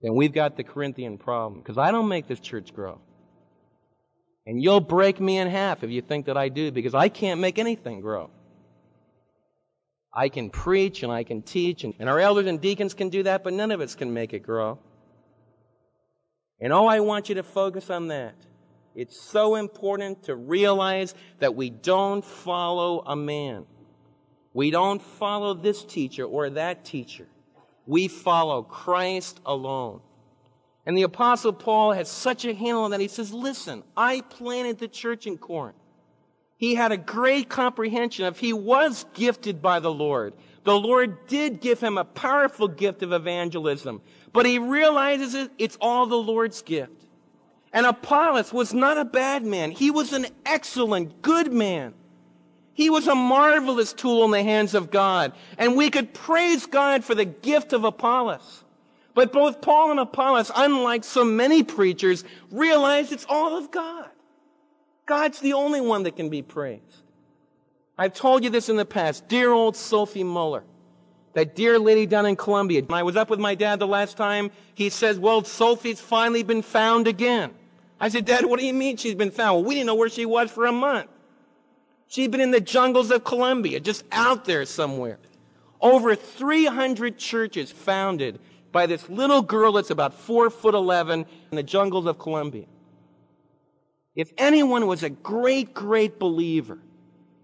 then 0.00 0.14
we've 0.14 0.32
got 0.32 0.56
the 0.56 0.64
Corinthian 0.64 1.18
problem. 1.18 1.60
Because 1.60 1.76
I 1.76 1.90
don't 1.90 2.08
make 2.08 2.26
this 2.26 2.40
church 2.40 2.72
grow. 2.72 2.98
And 4.46 4.62
you'll 4.62 4.80
break 4.80 5.20
me 5.20 5.36
in 5.36 5.48
half 5.48 5.84
if 5.84 5.90
you 5.90 6.00
think 6.00 6.26
that 6.26 6.38
I 6.38 6.48
do, 6.48 6.72
because 6.72 6.94
I 6.94 7.10
can't 7.10 7.40
make 7.40 7.58
anything 7.58 8.00
grow. 8.00 8.30
I 10.12 10.28
can 10.28 10.50
preach 10.50 11.02
and 11.02 11.12
I 11.12 11.22
can 11.22 11.42
teach, 11.42 11.84
and, 11.84 11.94
and 11.98 12.08
our 12.08 12.18
elders 12.18 12.46
and 12.46 12.60
deacons 12.60 12.94
can 12.94 13.10
do 13.10 13.22
that, 13.22 13.44
but 13.44 13.52
none 13.52 13.70
of 13.70 13.80
us 13.80 13.94
can 13.94 14.12
make 14.12 14.32
it 14.32 14.40
grow. 14.40 14.78
And 16.60 16.72
oh, 16.72 16.86
I 16.86 17.00
want 17.00 17.28
you 17.28 17.36
to 17.36 17.42
focus 17.42 17.90
on 17.90 18.08
that. 18.08 18.34
It's 18.94 19.20
so 19.20 19.54
important 19.54 20.24
to 20.24 20.34
realize 20.34 21.14
that 21.38 21.54
we 21.54 21.70
don't 21.70 22.24
follow 22.24 23.02
a 23.06 23.14
man. 23.14 23.64
We 24.52 24.70
don't 24.70 25.00
follow 25.00 25.54
this 25.54 25.84
teacher 25.84 26.24
or 26.24 26.50
that 26.50 26.84
teacher. 26.84 27.26
We 27.86 28.08
follow 28.08 28.62
Christ 28.62 29.40
alone. 29.46 30.00
And 30.86 30.96
the 30.98 31.02
apostle 31.02 31.52
Paul 31.52 31.92
has 31.92 32.10
such 32.10 32.44
a 32.44 32.52
handle 32.52 32.82
on 32.82 32.90
that. 32.90 33.00
He 33.00 33.08
says, 33.08 33.32
listen, 33.32 33.84
I 33.96 34.22
planted 34.22 34.78
the 34.78 34.88
church 34.88 35.26
in 35.26 35.38
Corinth. 35.38 35.76
He 36.60 36.74
had 36.74 36.92
a 36.92 36.98
great 36.98 37.48
comprehension 37.48 38.26
of 38.26 38.38
he 38.38 38.52
was 38.52 39.06
gifted 39.14 39.62
by 39.62 39.80
the 39.80 39.90
Lord. 39.90 40.34
The 40.64 40.78
Lord 40.78 41.26
did 41.26 41.62
give 41.62 41.80
him 41.80 41.96
a 41.96 42.04
powerful 42.04 42.68
gift 42.68 43.02
of 43.02 43.14
evangelism, 43.14 44.02
but 44.34 44.44
he 44.44 44.58
realizes 44.58 45.34
it, 45.34 45.50
it's 45.56 45.78
all 45.80 46.04
the 46.04 46.18
Lord's 46.18 46.60
gift. 46.60 46.92
And 47.72 47.86
Apollos 47.86 48.52
was 48.52 48.74
not 48.74 48.98
a 48.98 49.06
bad 49.06 49.42
man. 49.42 49.70
He 49.70 49.90
was 49.90 50.12
an 50.12 50.26
excellent, 50.44 51.22
good 51.22 51.50
man. 51.50 51.94
He 52.74 52.90
was 52.90 53.08
a 53.08 53.14
marvelous 53.14 53.94
tool 53.94 54.26
in 54.26 54.30
the 54.30 54.42
hands 54.42 54.74
of 54.74 54.90
God. 54.90 55.32
And 55.56 55.78
we 55.78 55.88
could 55.88 56.12
praise 56.12 56.66
God 56.66 57.04
for 57.04 57.14
the 57.14 57.24
gift 57.24 57.72
of 57.72 57.84
Apollos. 57.84 58.64
But 59.14 59.32
both 59.32 59.62
Paul 59.62 59.92
and 59.92 60.00
Apollos, 60.00 60.50
unlike 60.54 61.04
so 61.04 61.24
many 61.24 61.62
preachers, 61.62 62.22
realized 62.50 63.12
it's 63.12 63.26
all 63.30 63.56
of 63.56 63.70
God. 63.70 64.09
God's 65.10 65.40
the 65.40 65.54
only 65.54 65.80
one 65.80 66.04
that 66.04 66.14
can 66.14 66.28
be 66.28 66.40
praised. 66.40 67.02
I've 67.98 68.14
told 68.14 68.44
you 68.44 68.50
this 68.50 68.68
in 68.68 68.76
the 68.76 68.84
past. 68.84 69.26
Dear 69.26 69.50
old 69.50 69.74
Sophie 69.74 70.22
Muller, 70.22 70.62
that 71.32 71.56
dear 71.56 71.80
lady 71.80 72.06
down 72.06 72.26
in 72.26 72.36
Colombia. 72.36 72.82
I 72.90 73.02
was 73.02 73.16
up 73.16 73.28
with 73.28 73.40
my 73.40 73.56
dad 73.56 73.80
the 73.80 73.88
last 73.88 74.16
time. 74.16 74.52
He 74.72 74.88
says, 74.88 75.18
well, 75.18 75.42
Sophie's 75.42 75.98
finally 75.98 76.44
been 76.44 76.62
found 76.62 77.08
again. 77.08 77.50
I 77.98 78.08
said, 78.08 78.24
Dad, 78.24 78.44
what 78.44 78.60
do 78.60 78.64
you 78.64 78.72
mean 78.72 78.98
she's 78.98 79.16
been 79.16 79.32
found? 79.32 79.56
Well, 79.56 79.64
we 79.64 79.74
didn't 79.74 79.88
know 79.88 79.96
where 79.96 80.08
she 80.08 80.26
was 80.26 80.48
for 80.48 80.66
a 80.66 80.72
month. 80.72 81.10
She'd 82.06 82.30
been 82.30 82.40
in 82.40 82.52
the 82.52 82.60
jungles 82.60 83.10
of 83.10 83.24
Colombia, 83.24 83.80
just 83.80 84.04
out 84.12 84.44
there 84.44 84.64
somewhere. 84.64 85.18
Over 85.80 86.14
300 86.14 87.18
churches 87.18 87.72
founded 87.72 88.38
by 88.70 88.86
this 88.86 89.08
little 89.08 89.42
girl 89.42 89.72
that's 89.72 89.90
about 89.90 90.14
four 90.14 90.50
foot 90.50 90.76
11 90.76 91.26
in 91.50 91.56
the 91.56 91.64
jungles 91.64 92.06
of 92.06 92.20
Colombia. 92.20 92.66
If 94.14 94.32
anyone 94.36 94.86
was 94.86 95.02
a 95.02 95.10
great, 95.10 95.72
great 95.72 96.18
believer, 96.18 96.78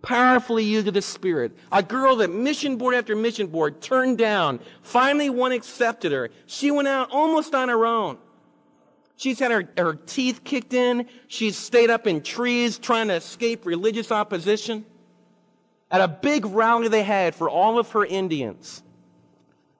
powerfully 0.02 0.64
used 0.64 0.88
of 0.88 0.94
the 0.94 1.02
Spirit, 1.02 1.56
a 1.70 1.82
girl 1.82 2.16
that 2.16 2.30
mission 2.30 2.76
board 2.76 2.94
after 2.94 3.14
mission 3.14 3.46
board 3.46 3.80
turned 3.80 4.18
down, 4.18 4.60
finally 4.82 5.30
one 5.30 5.52
accepted 5.52 6.12
her. 6.12 6.30
She 6.46 6.70
went 6.70 6.88
out 6.88 7.10
almost 7.10 7.54
on 7.54 7.68
her 7.68 7.86
own. 7.86 8.18
She's 9.16 9.38
had 9.38 9.50
her, 9.50 9.68
her 9.78 9.94
teeth 9.94 10.42
kicked 10.44 10.74
in. 10.74 11.08
She's 11.28 11.56
stayed 11.56 11.88
up 11.88 12.06
in 12.06 12.20
trees 12.20 12.78
trying 12.78 13.08
to 13.08 13.14
escape 13.14 13.64
religious 13.64 14.12
opposition. 14.12 14.84
At 15.90 16.00
a 16.00 16.08
big 16.08 16.44
rally 16.44 16.88
they 16.88 17.04
had 17.04 17.34
for 17.34 17.48
all 17.48 17.78
of 17.78 17.92
her 17.92 18.04
Indians, 18.04 18.82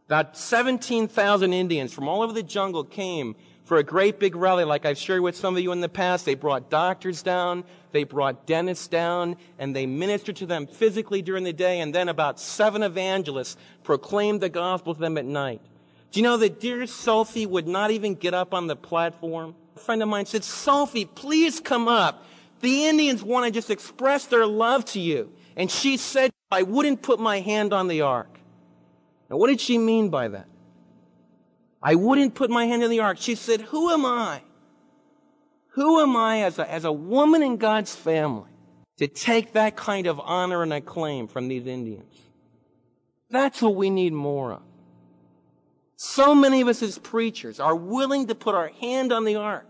about 0.07 0.37
17,000 0.37 1.53
Indians 1.53 1.93
from 1.93 2.09
all 2.09 2.23
over 2.23 2.33
the 2.33 2.45
jungle 2.45 2.85
came 2.85 3.35
for 3.67 3.79
a 3.79 3.83
great 3.83 4.21
big 4.21 4.37
rally 4.37 4.63
like 4.65 4.87
I've 4.87 4.97
shared 4.97 5.23
with 5.23 5.37
some 5.37 5.57
of 5.57 5.63
you 5.63 5.73
in 5.73 5.81
the 5.81 5.89
past. 5.89 6.25
They 6.25 6.37
brought 6.37 6.71
doctors 6.71 7.21
down, 7.21 7.65
they 7.91 8.05
brought 8.05 8.47
dentists 8.47 8.87
down, 8.87 9.37
and 9.59 9.75
they 9.75 9.87
ministered 9.87 10.37
to 10.37 10.47
them 10.47 10.69
physically 10.69 11.21
during 11.21 11.43
the 11.43 11.53
day, 11.53 11.81
and 11.81 11.93
then 11.93 12.09
about 12.09 12.39
seven 12.39 12.85
evangelists 12.85 13.57
proclaimed 13.83 14.41
the 14.41 14.49
gospel 14.49 14.95
to 14.95 15.01
them 15.01 15.19
at 15.19 15.25
night. 15.25 15.61
Do 16.13 16.21
you 16.21 16.23
know 16.23 16.37
that 16.37 16.61
dear 16.61 16.87
Sophie 16.87 17.45
would 17.45 17.67
not 17.67 17.91
even 17.91 18.15
get 18.15 18.35
up 18.35 18.55
on 18.55 18.69
the 18.69 18.77
platform? 18.77 19.57
A 19.75 19.81
friend 19.81 20.01
of 20.01 20.09
mine 20.09 20.27
said, 20.27 20.45
Sophie, 20.45 21.05
please 21.05 21.59
come 21.59 21.89
up. 21.89 22.25
The 22.61 22.87
Indians 22.87 23.25
want 23.25 23.47
to 23.47 23.51
just 23.51 23.71
express 23.71 24.27
their 24.27 24.47
love 24.47 24.85
to 24.87 25.01
you. 25.01 25.33
And 25.57 25.69
she 25.69 25.97
said, 25.97 26.31
I 26.53 26.63
wouldn't 26.63 27.03
put 27.03 27.19
my 27.19 27.41
hand 27.41 27.73
on 27.73 27.89
the 27.89 28.03
ark. 28.03 28.39
Now, 29.29 29.39
what 29.39 29.49
did 29.49 29.61
she 29.61 29.77
mean 29.77 30.09
by 30.09 30.29
that? 30.29 30.47
I 31.83 31.95
wouldn't 31.95 32.35
put 32.35 32.51
my 32.51 32.67
hand 32.67 32.83
in 32.83 32.91
the 32.91 33.01
ark. 33.01 33.19
She 33.21 33.35
said, 33.35 33.61
Who 33.61 33.91
am 33.91 34.05
I? 34.05 34.43
Who 35.71 36.01
am 36.01 36.17
I 36.17 36.43
as 36.43 36.59
a, 36.59 36.71
as 36.71 36.85
a 36.85 36.93
woman 36.93 37.43
in 37.43 37.59
God's 37.59 37.95
family 37.95 38.51
to 38.97 39.07
take 39.07 39.53
that 39.53 39.77
kind 39.77 40.07
of 40.07 40.19
honor 40.21 40.63
and 40.63 40.73
acclaim 40.73 41.29
from 41.29 41.49
these 41.49 41.67
Indians? 41.67 42.15
That's 43.31 43.61
what 43.61 43.75
we 43.75 43.91
need 43.91 44.13
more 44.13 44.53
of. 44.53 44.63
So 45.97 46.35
many 46.35 46.61
of 46.61 46.69
us 46.69 46.83
as 46.83 46.99
preachers 46.99 47.61
are 47.61 47.75
willing 47.75 48.27
to 48.29 48.35
put 48.35 48.55
our 48.55 48.69
hand 48.69 49.13
on 49.13 49.25
the 49.25 49.37
ark. 49.37 49.67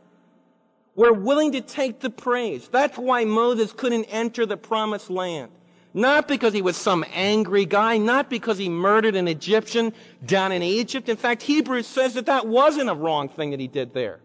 We're 0.94 1.12
willing 1.12 1.52
to 1.52 1.60
take 1.60 2.00
the 2.00 2.10
praise. 2.10 2.68
That's 2.68 2.96
why 2.96 3.25
Moses 3.25 3.72
couldn't 3.72 4.04
enter 4.04 4.46
the 4.46 4.56
promised 4.56 5.10
land. 5.10 5.50
Not 5.96 6.28
because 6.28 6.52
he 6.52 6.60
was 6.60 6.76
some 6.76 7.06
angry 7.10 7.64
guy, 7.64 7.96
not 7.96 8.28
because 8.28 8.58
he 8.58 8.68
murdered 8.68 9.16
an 9.16 9.26
Egyptian 9.26 9.94
down 10.26 10.52
in 10.52 10.62
Egypt. 10.62 11.08
In 11.08 11.16
fact, 11.16 11.40
Hebrews 11.40 11.86
says 11.86 12.12
that 12.14 12.26
that 12.26 12.46
wasn't 12.46 12.90
a 12.90 12.94
wrong 12.94 13.30
thing 13.30 13.52
that 13.52 13.60
he 13.60 13.66
did 13.66 13.94
there. 13.94 14.20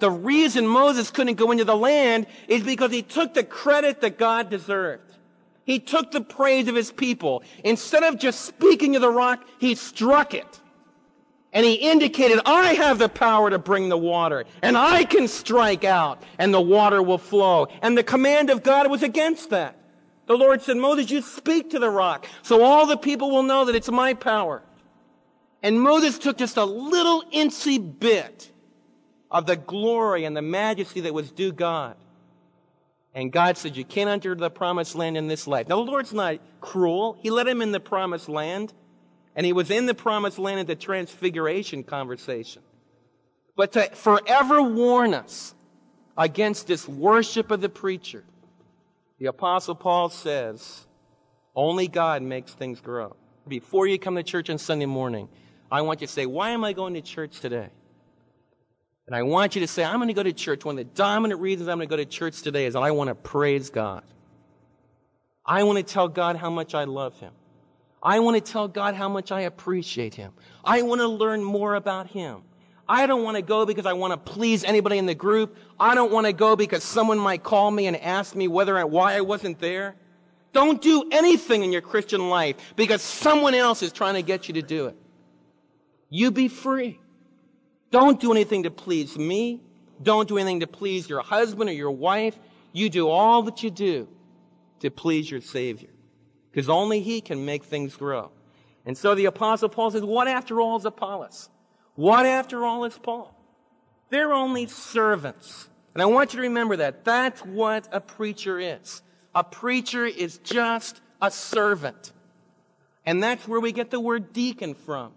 The 0.00 0.10
reason 0.10 0.66
Moses 0.66 1.10
couldn't 1.10 1.36
go 1.36 1.50
into 1.50 1.64
the 1.64 1.74
land 1.74 2.26
is 2.46 2.62
because 2.62 2.92
he 2.92 3.00
took 3.00 3.32
the 3.32 3.42
credit 3.42 4.02
that 4.02 4.18
God 4.18 4.50
deserved. 4.50 5.14
He 5.64 5.78
took 5.78 6.10
the 6.10 6.20
praise 6.20 6.68
of 6.68 6.74
his 6.74 6.92
people. 6.92 7.42
Instead 7.64 8.02
of 8.02 8.18
just 8.18 8.44
speaking 8.44 8.96
of 8.96 9.00
the 9.00 9.10
rock, 9.10 9.48
he 9.58 9.76
struck 9.76 10.34
it. 10.34 10.60
And 11.54 11.64
he 11.64 11.76
indicated, 11.76 12.38
I 12.44 12.74
have 12.74 12.98
the 12.98 13.08
power 13.08 13.48
to 13.48 13.58
bring 13.58 13.88
the 13.88 13.96
water, 13.96 14.44
and 14.60 14.76
I 14.76 15.04
can 15.04 15.26
strike 15.26 15.84
out, 15.84 16.22
and 16.36 16.52
the 16.52 16.60
water 16.60 17.02
will 17.02 17.16
flow. 17.16 17.68
And 17.80 17.96
the 17.96 18.04
command 18.04 18.50
of 18.50 18.62
God 18.62 18.90
was 18.90 19.02
against 19.02 19.48
that. 19.48 19.74
The 20.26 20.36
Lord 20.36 20.62
said, 20.62 20.76
Moses, 20.76 21.10
you 21.10 21.22
speak 21.22 21.70
to 21.70 21.78
the 21.78 21.90
rock, 21.90 22.26
so 22.42 22.62
all 22.62 22.86
the 22.86 22.96
people 22.96 23.30
will 23.30 23.44
know 23.44 23.64
that 23.64 23.74
it's 23.74 23.90
my 23.90 24.14
power. 24.14 24.62
And 25.62 25.80
Moses 25.80 26.18
took 26.18 26.36
just 26.36 26.56
a 26.56 26.64
little 26.64 27.22
incy 27.32 27.78
bit 27.78 28.50
of 29.30 29.46
the 29.46 29.56
glory 29.56 30.24
and 30.24 30.36
the 30.36 30.42
majesty 30.42 31.00
that 31.02 31.14
was 31.14 31.30
due 31.30 31.52
God. 31.52 31.96
And 33.14 33.32
God 33.32 33.56
said, 33.56 33.76
You 33.76 33.84
can't 33.84 34.10
enter 34.10 34.34
the 34.34 34.50
promised 34.50 34.94
land 34.94 35.16
in 35.16 35.26
this 35.26 35.46
life. 35.46 35.68
Now, 35.68 35.76
the 35.76 35.90
Lord's 35.90 36.12
not 36.12 36.38
cruel. 36.60 37.16
He 37.20 37.30
let 37.30 37.48
him 37.48 37.62
in 37.62 37.72
the 37.72 37.80
promised 37.80 38.28
land. 38.28 38.74
And 39.34 39.44
he 39.46 39.52
was 39.52 39.70
in 39.70 39.86
the 39.86 39.94
promised 39.94 40.38
land 40.38 40.60
at 40.60 40.66
the 40.66 40.76
transfiguration 40.76 41.82
conversation. 41.82 42.62
But 43.56 43.72
to 43.72 43.84
forever 43.94 44.62
warn 44.62 45.14
us 45.14 45.54
against 46.16 46.66
this 46.66 46.86
worship 46.86 47.50
of 47.50 47.60
the 47.60 47.68
preacher, 47.68 48.24
the 49.18 49.26
apostle 49.26 49.74
Paul 49.74 50.08
says, 50.08 50.86
only 51.54 51.88
God 51.88 52.22
makes 52.22 52.52
things 52.52 52.80
grow. 52.80 53.16
Before 53.48 53.86
you 53.86 53.98
come 53.98 54.16
to 54.16 54.22
church 54.22 54.50
on 54.50 54.58
Sunday 54.58 54.86
morning, 54.86 55.28
I 55.70 55.82
want 55.82 56.00
you 56.00 56.06
to 56.06 56.12
say, 56.12 56.26
why 56.26 56.50
am 56.50 56.64
I 56.64 56.72
going 56.72 56.94
to 56.94 57.00
church 57.00 57.40
today? 57.40 57.68
And 59.06 59.14
I 59.14 59.22
want 59.22 59.54
you 59.54 59.60
to 59.60 59.68
say, 59.68 59.84
I'm 59.84 59.96
going 59.96 60.08
to 60.08 60.14
go 60.14 60.22
to 60.22 60.32
church. 60.32 60.64
One 60.64 60.78
of 60.78 60.84
the 60.84 60.92
dominant 60.94 61.40
reasons 61.40 61.68
I'm 61.68 61.78
going 61.78 61.88
to 61.88 61.90
go 61.90 61.96
to 61.96 62.04
church 62.04 62.42
today 62.42 62.66
is 62.66 62.74
that 62.74 62.82
I 62.82 62.90
want 62.90 63.08
to 63.08 63.14
praise 63.14 63.70
God. 63.70 64.02
I 65.44 65.62
want 65.62 65.78
to 65.78 65.84
tell 65.84 66.08
God 66.08 66.36
how 66.36 66.50
much 66.50 66.74
I 66.74 66.84
love 66.84 67.18
Him. 67.20 67.32
I 68.02 68.18
want 68.18 68.36
to 68.36 68.52
tell 68.52 68.66
God 68.68 68.94
how 68.94 69.08
much 69.08 69.30
I 69.30 69.42
appreciate 69.42 70.14
Him. 70.14 70.32
I 70.64 70.82
want 70.82 71.00
to 71.00 71.06
learn 71.06 71.42
more 71.42 71.76
about 71.76 72.08
Him. 72.08 72.42
I 72.88 73.06
don't 73.06 73.24
want 73.24 73.36
to 73.36 73.42
go 73.42 73.66
because 73.66 73.86
I 73.86 73.94
want 73.94 74.12
to 74.12 74.32
please 74.32 74.62
anybody 74.62 74.98
in 74.98 75.06
the 75.06 75.14
group. 75.14 75.56
I 75.78 75.94
don't 75.94 76.12
want 76.12 76.26
to 76.26 76.32
go 76.32 76.54
because 76.54 76.84
someone 76.84 77.18
might 77.18 77.42
call 77.42 77.70
me 77.70 77.86
and 77.86 77.96
ask 77.96 78.34
me 78.34 78.46
whether 78.48 78.76
and 78.78 78.90
why 78.90 79.16
I 79.16 79.22
wasn't 79.22 79.58
there. 79.58 79.96
Don't 80.52 80.80
do 80.80 81.08
anything 81.10 81.64
in 81.64 81.72
your 81.72 81.82
Christian 81.82 82.30
life 82.30 82.56
because 82.76 83.02
someone 83.02 83.54
else 83.54 83.82
is 83.82 83.92
trying 83.92 84.14
to 84.14 84.22
get 84.22 84.48
you 84.48 84.54
to 84.54 84.62
do 84.62 84.86
it. 84.86 84.96
You 86.08 86.30
be 86.30 86.48
free. 86.48 87.00
Don't 87.90 88.20
do 88.20 88.32
anything 88.32 88.62
to 88.62 88.70
please 88.70 89.18
me. 89.18 89.60
Don't 90.02 90.28
do 90.28 90.38
anything 90.38 90.60
to 90.60 90.66
please 90.66 91.08
your 91.08 91.22
husband 91.22 91.68
or 91.68 91.72
your 91.72 91.90
wife. 91.90 92.38
You 92.72 92.88
do 92.88 93.08
all 93.08 93.42
that 93.42 93.62
you 93.62 93.70
do 93.70 94.08
to 94.80 94.90
please 94.90 95.30
your 95.30 95.40
Savior. 95.40 95.90
Because 96.50 96.68
only 96.68 97.00
He 97.00 97.20
can 97.20 97.44
make 97.44 97.64
things 97.64 97.96
grow. 97.96 98.30
And 98.84 98.96
so 98.96 99.14
the 99.14 99.24
Apostle 99.24 99.68
Paul 99.68 99.90
says, 99.90 100.02
What 100.02 100.28
after 100.28 100.60
all 100.60 100.76
is 100.76 100.84
Apollos? 100.84 101.48
What 101.96 102.26
after 102.26 102.64
all 102.64 102.84
is 102.84 102.96
Paul? 102.96 103.34
They're 104.10 104.32
only 104.32 104.66
servants. 104.66 105.68
And 105.94 106.02
I 106.02 106.06
want 106.06 106.32
you 106.32 106.38
to 106.38 106.48
remember 106.48 106.76
that. 106.76 107.04
That's 107.04 107.40
what 107.40 107.88
a 107.90 108.00
preacher 108.00 108.60
is. 108.60 109.02
A 109.34 109.42
preacher 109.42 110.04
is 110.04 110.38
just 110.38 111.00
a 111.20 111.30
servant. 111.30 112.12
And 113.04 113.22
that's 113.22 113.48
where 113.48 113.60
we 113.60 113.72
get 113.72 113.90
the 113.90 114.00
word 114.00 114.32
deacon 114.32 114.74
from. 114.74 115.12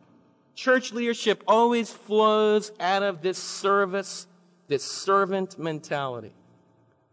Church 0.56 0.92
leadership 0.92 1.44
always 1.48 1.92
flows 1.92 2.72
out 2.80 3.04
of 3.04 3.22
this 3.22 3.38
service, 3.38 4.28
this 4.68 4.84
servant 4.84 5.60
mentality. 5.60 6.34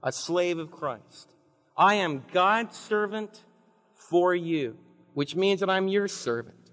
A 0.02 0.12
slave 0.12 0.58
of 0.58 0.70
Christ. 0.70 1.32
I 1.76 1.94
am 1.94 2.24
God's 2.32 2.76
servant 2.76 3.42
for 3.94 4.34
you, 4.34 4.76
which 5.14 5.34
means 5.34 5.60
that 5.60 5.70
I'm 5.70 5.88
your 5.88 6.08
servant. 6.08 6.65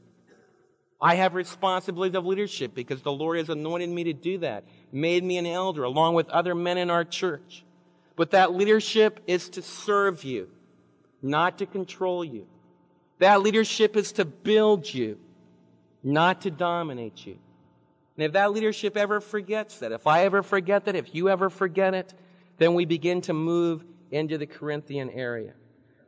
I 1.02 1.16
have 1.16 1.36
responsibilities 1.36 2.16
of 2.16 2.26
leadership 2.26 2.74
because 2.74 3.02
the 3.02 3.12
Lord 3.12 3.38
has 3.38 3.50
anointed 3.50 3.90
me 3.90 4.06
to 4.06 4.14
do 4.14 4.38
that, 4.40 4.64
made 4.92 5.24
me 5.24 5.38
an 5.38 5.46
elder 5.46 5.84
along 5.84 6.14
with 6.14 6.30
other 6.30 6.56
men 6.56 6.78
in 6.78 6.90
our 6.90 7.04
church. 7.04 7.66
But 8.16 8.32
that 8.32 8.54
leadership 8.54 9.20
is 9.28 9.50
to 9.50 9.62
serve 9.62 10.24
you, 10.24 10.50
not 11.22 11.58
to 11.58 11.66
control 11.66 12.24
you. 12.24 12.48
That 13.20 13.42
leadership 13.42 13.96
is 13.96 14.12
to 14.14 14.26
build 14.26 14.92
you, 14.92 15.18
not 16.04 16.42
to 16.42 16.52
dominate 16.52 17.26
you. 17.26 17.38
And 18.16 18.26
if 18.26 18.34
that 18.34 18.52
leadership 18.52 18.96
ever 18.96 19.20
forgets 19.20 19.80
that, 19.80 19.92
if 19.92 20.06
I 20.06 20.26
ever 20.26 20.44
forget 20.44 20.86
that, 20.86 20.96
if 20.96 21.16
you 21.16 21.30
ever 21.30 21.50
forget 21.50 21.94
it, 21.94 22.14
then 22.58 22.76
we 22.76 22.86
begin 22.86 23.22
to 23.22 23.34
move 23.34 23.84
into 24.12 24.38
the 24.38 24.46
Corinthian 24.46 25.10
area. 25.10 25.54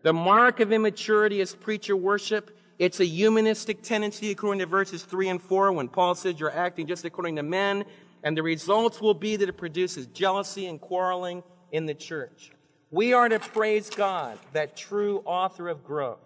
The 0.03 0.13
mark 0.13 0.59
of 0.59 0.71
immaturity 0.71 1.41
is 1.41 1.55
preacher 1.55 1.95
worship. 1.97 2.55
It's 2.77 2.99
a 2.99 3.05
humanistic 3.05 3.81
tendency 3.81 4.31
according 4.31 4.59
to 4.59 4.65
verses 4.65 5.03
3 5.03 5.29
and 5.29 5.41
4 5.41 5.71
when 5.71 5.87
Paul 5.87 6.15
says 6.15 6.39
you're 6.39 6.51
acting 6.51 6.87
just 6.87 7.05
according 7.05 7.37
to 7.37 7.43
men, 7.43 7.85
and 8.21 8.37
the 8.37 8.43
results 8.43 8.99
will 8.99 9.13
be 9.13 9.37
that 9.37 9.47
it 9.47 9.57
produces 9.57 10.07
jealousy 10.07 10.67
and 10.67 10.81
quarreling 10.81 11.43
in 11.71 11.85
the 11.85 11.93
church. 11.93 12.51
We 12.91 13.13
are 13.13 13.29
to 13.29 13.39
praise 13.39 13.89
God, 13.89 14.37
that 14.53 14.75
true 14.75 15.21
author 15.25 15.69
of 15.69 15.85
growth. 15.85 16.19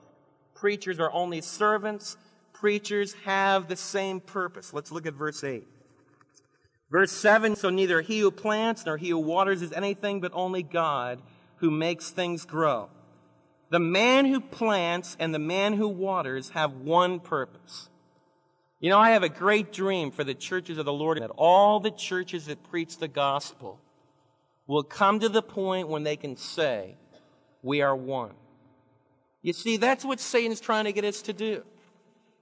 Preachers 0.56 1.00
are 1.00 1.12
only 1.14 1.42
servants. 1.42 2.18
Preachers 2.54 3.14
have 3.26 3.68
the 3.68 3.76
same 3.76 4.20
purpose. 4.20 4.74
Let's 4.74 4.92
look 4.92 5.06
at 5.06 5.14
verse 5.14 5.44
8. 5.44 5.68
Verse 6.92 7.12
7 7.12 7.56
So 7.56 7.70
neither 7.70 8.02
he 8.02 8.20
who 8.20 8.32
plants 8.32 8.86
nor 8.86 8.98
he 8.98 9.10
who 9.10 9.20
waters 9.20 9.62
is 9.62 9.72
anything 9.72 10.20
but 10.20 10.32
only 10.34 10.64
God 10.64 11.22
who 11.58 11.70
makes 11.70 12.10
things 12.10 12.46
grow. 12.46 12.90
The 13.70 13.80
man 13.80 14.26
who 14.26 14.40
plants 14.40 15.16
and 15.20 15.34
the 15.34 15.40
man 15.40 15.74
who 15.74 15.88
waters 15.88 16.50
have 16.50 16.74
one 16.74 17.20
purpose. 17.20 17.90
You 18.80 18.90
know, 18.90 18.98
I 18.98 19.12
have 19.12 19.24
a 19.24 19.30
great 19.30 19.72
dream 19.72 20.10
for 20.12 20.24
the 20.24 20.34
churches 20.34 20.78
of 20.78 20.86
the 20.86 20.94
Lord 20.94 21.22
that 21.22 21.32
all 21.32 21.80
the 21.80 21.92
churches 21.92 22.46
that 22.48 22.64
preach 22.70 22.98
the 22.98 23.08
gospel 23.08 23.80
will 24.68 24.84
come 24.84 25.20
to 25.20 25.30
the 25.30 25.42
point 25.42 25.90
when 25.90 26.04
they 26.04 26.16
can 26.16 26.38
say, 26.38 26.96
We 27.62 27.82
are 27.82 27.96
one. 27.96 28.34
You 29.42 29.54
see, 29.54 29.78
that's 29.78 30.06
what 30.06 30.20
Satan's 30.20 30.62
trying 30.62 30.86
to 30.86 30.92
get 30.92 31.04
us 31.04 31.22
to 31.24 31.34
do. 31.34 31.64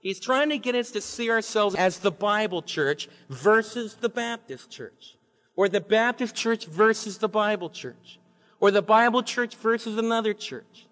He's 0.00 0.20
trying 0.20 0.50
to 0.50 0.58
get 0.58 0.74
us 0.74 0.92
to 0.92 1.00
see 1.00 1.30
ourselves 1.30 1.74
as 1.74 1.98
the 1.98 2.10
Bible 2.10 2.62
church 2.62 3.08
versus 3.28 3.94
the 3.94 4.08
Baptist 4.08 4.70
church, 4.70 5.16
or 5.56 5.68
the 5.68 5.80
Baptist 5.80 6.34
church 6.34 6.66
versus 6.66 7.18
the 7.18 7.28
Bible 7.28 7.68
church, 7.68 8.20
or 8.60 8.70
the 8.70 8.82
Bible 8.82 9.22
church 9.22 9.56
versus 9.56 9.98
another 9.98 10.34
church. 10.34 10.86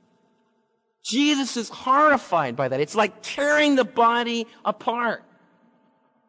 Jesus 1.07 1.57
is 1.57 1.69
horrified 1.69 2.57
by 2.57 2.67
that. 2.67 2.81
It's 2.81 2.97
like 2.97 3.13
tearing 3.23 3.77
the 3.77 3.85
body 3.85 4.49
apart. 4.65 5.23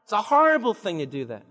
It's 0.03 0.11
a 0.11 0.21
horrible 0.21 0.75
thing 0.75 0.99
to 0.99 1.07
do 1.07 1.25
that. 1.25 1.41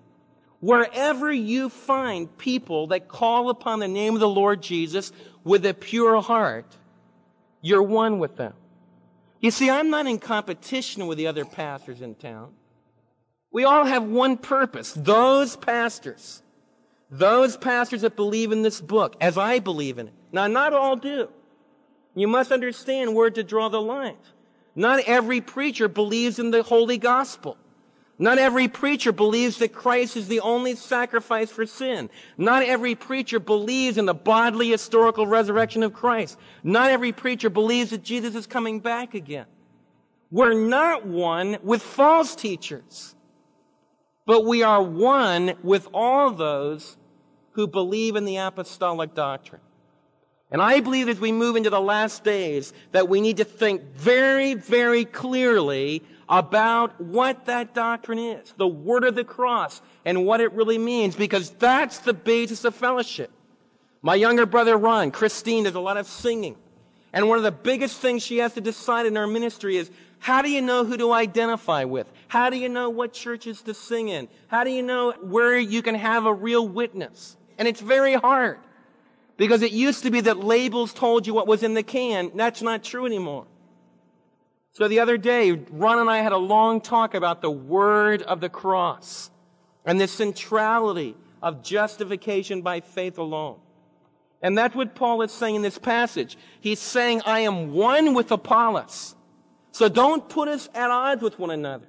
Wherever 0.60 1.32
you 1.32 1.68
find 1.68 2.38
people 2.38 2.86
that 2.88 3.08
call 3.08 3.50
upon 3.50 3.80
the 3.80 3.88
name 3.88 4.14
of 4.14 4.20
the 4.20 4.28
Lord 4.28 4.62
Jesus 4.62 5.10
with 5.42 5.66
a 5.66 5.74
pure 5.74 6.20
heart, 6.20 6.66
you're 7.60 7.82
one 7.82 8.20
with 8.20 8.36
them. 8.36 8.54
You 9.40 9.50
see, 9.50 9.70
I'm 9.70 9.90
not 9.90 10.06
in 10.06 10.20
competition 10.20 11.08
with 11.08 11.18
the 11.18 11.26
other 11.26 11.44
pastors 11.44 12.02
in 12.02 12.14
town. 12.14 12.52
We 13.50 13.64
all 13.64 13.84
have 13.84 14.04
one 14.04 14.36
purpose. 14.36 14.92
Those 14.96 15.56
pastors, 15.56 16.42
those 17.10 17.56
pastors 17.56 18.02
that 18.02 18.14
believe 18.14 18.52
in 18.52 18.62
this 18.62 18.80
book, 18.80 19.16
as 19.20 19.36
I 19.36 19.58
believe 19.58 19.98
in 19.98 20.08
it. 20.08 20.14
Now, 20.30 20.46
not 20.46 20.72
all 20.72 20.94
do. 20.94 21.28
You 22.16 22.26
must 22.26 22.50
understand 22.50 23.14
where 23.14 23.30
to 23.30 23.44
draw 23.44 23.68
the 23.68 23.80
lines. 23.80 24.32
Not 24.74 25.00
every 25.00 25.40
preacher 25.40 25.86
believes 25.86 26.38
in 26.38 26.50
the 26.50 26.62
holy 26.62 26.98
gospel. 26.98 27.58
Not 28.18 28.38
every 28.38 28.68
preacher 28.68 29.12
believes 29.12 29.58
that 29.58 29.74
Christ 29.74 30.16
is 30.16 30.26
the 30.26 30.40
only 30.40 30.74
sacrifice 30.74 31.50
for 31.50 31.66
sin. 31.66 32.08
Not 32.38 32.62
every 32.62 32.94
preacher 32.94 33.38
believes 33.38 33.98
in 33.98 34.06
the 34.06 34.14
bodily 34.14 34.70
historical 34.70 35.26
resurrection 35.26 35.82
of 35.82 35.92
Christ. 35.92 36.38
Not 36.62 36.90
every 36.90 37.12
preacher 37.12 37.50
believes 37.50 37.90
that 37.90 38.02
Jesus 38.02 38.34
is 38.34 38.46
coming 38.46 38.80
back 38.80 39.12
again. 39.12 39.44
We're 40.30 40.54
not 40.54 41.04
one 41.06 41.58
with 41.62 41.82
false 41.82 42.34
teachers, 42.34 43.14
but 44.24 44.46
we 44.46 44.62
are 44.62 44.82
one 44.82 45.54
with 45.62 45.86
all 45.92 46.30
those 46.30 46.96
who 47.52 47.66
believe 47.66 48.16
in 48.16 48.24
the 48.24 48.38
apostolic 48.38 49.14
doctrine. 49.14 49.60
And 50.50 50.62
I 50.62 50.80
believe 50.80 51.08
as 51.08 51.18
we 51.18 51.32
move 51.32 51.56
into 51.56 51.70
the 51.70 51.80
last 51.80 52.22
days 52.22 52.72
that 52.92 53.08
we 53.08 53.20
need 53.20 53.38
to 53.38 53.44
think 53.44 53.82
very, 53.94 54.54
very 54.54 55.04
clearly 55.04 56.02
about 56.28 57.00
what 57.00 57.46
that 57.46 57.74
doctrine 57.74 58.18
is, 58.18 58.54
the 58.56 58.66
word 58.66 59.04
of 59.04 59.14
the 59.14 59.24
cross, 59.24 59.80
and 60.04 60.24
what 60.24 60.40
it 60.40 60.52
really 60.52 60.78
means, 60.78 61.16
because 61.16 61.50
that's 61.50 61.98
the 61.98 62.14
basis 62.14 62.64
of 62.64 62.74
fellowship. 62.74 63.30
My 64.02 64.14
younger 64.14 64.46
brother 64.46 64.76
Ron, 64.76 65.10
Christine, 65.10 65.64
does 65.64 65.74
a 65.74 65.80
lot 65.80 65.96
of 65.96 66.06
singing. 66.06 66.56
And 67.12 67.28
one 67.28 67.38
of 67.38 67.44
the 67.44 67.52
biggest 67.52 68.00
things 68.00 68.22
she 68.22 68.38
has 68.38 68.54
to 68.54 68.60
decide 68.60 69.06
in 69.06 69.16
her 69.16 69.26
ministry 69.26 69.76
is 69.76 69.90
how 70.18 70.42
do 70.42 70.50
you 70.50 70.62
know 70.62 70.84
who 70.84 70.96
to 70.96 71.12
identify 71.12 71.84
with? 71.84 72.10
How 72.28 72.50
do 72.50 72.56
you 72.56 72.68
know 72.68 72.90
what 72.90 73.12
churches 73.12 73.62
to 73.62 73.74
sing 73.74 74.08
in? 74.08 74.28
How 74.48 74.64
do 74.64 74.70
you 74.70 74.82
know 74.82 75.12
where 75.12 75.58
you 75.58 75.82
can 75.82 75.94
have 75.94 76.26
a 76.26 76.32
real 76.32 76.68
witness? 76.68 77.36
And 77.58 77.66
it's 77.66 77.80
very 77.80 78.14
hard. 78.14 78.58
Because 79.36 79.62
it 79.62 79.72
used 79.72 80.02
to 80.04 80.10
be 80.10 80.22
that 80.22 80.38
labels 80.38 80.92
told 80.92 81.26
you 81.26 81.34
what 81.34 81.46
was 81.46 81.62
in 81.62 81.74
the 81.74 81.82
can. 81.82 82.30
That's 82.34 82.62
not 82.62 82.82
true 82.82 83.06
anymore. 83.06 83.46
So 84.72 84.88
the 84.88 85.00
other 85.00 85.16
day, 85.16 85.52
Ron 85.52 85.98
and 85.98 86.10
I 86.10 86.18
had 86.18 86.32
a 86.32 86.38
long 86.38 86.80
talk 86.80 87.14
about 87.14 87.40
the 87.42 87.50
word 87.50 88.22
of 88.22 88.40
the 88.40 88.48
cross 88.48 89.30
and 89.84 90.00
the 90.00 90.08
centrality 90.08 91.16
of 91.42 91.62
justification 91.62 92.62
by 92.62 92.80
faith 92.80 93.18
alone. 93.18 93.58
And 94.42 94.56
that's 94.56 94.74
what 94.74 94.94
Paul 94.94 95.22
is 95.22 95.32
saying 95.32 95.54
in 95.54 95.62
this 95.62 95.78
passage. 95.78 96.36
He's 96.60 96.78
saying, 96.78 97.22
I 97.24 97.40
am 97.40 97.72
one 97.72 98.14
with 98.14 98.30
Apollos. 98.30 99.14
So 99.72 99.88
don't 99.88 100.28
put 100.28 100.48
us 100.48 100.68
at 100.74 100.90
odds 100.90 101.22
with 101.22 101.38
one 101.38 101.50
another. 101.50 101.86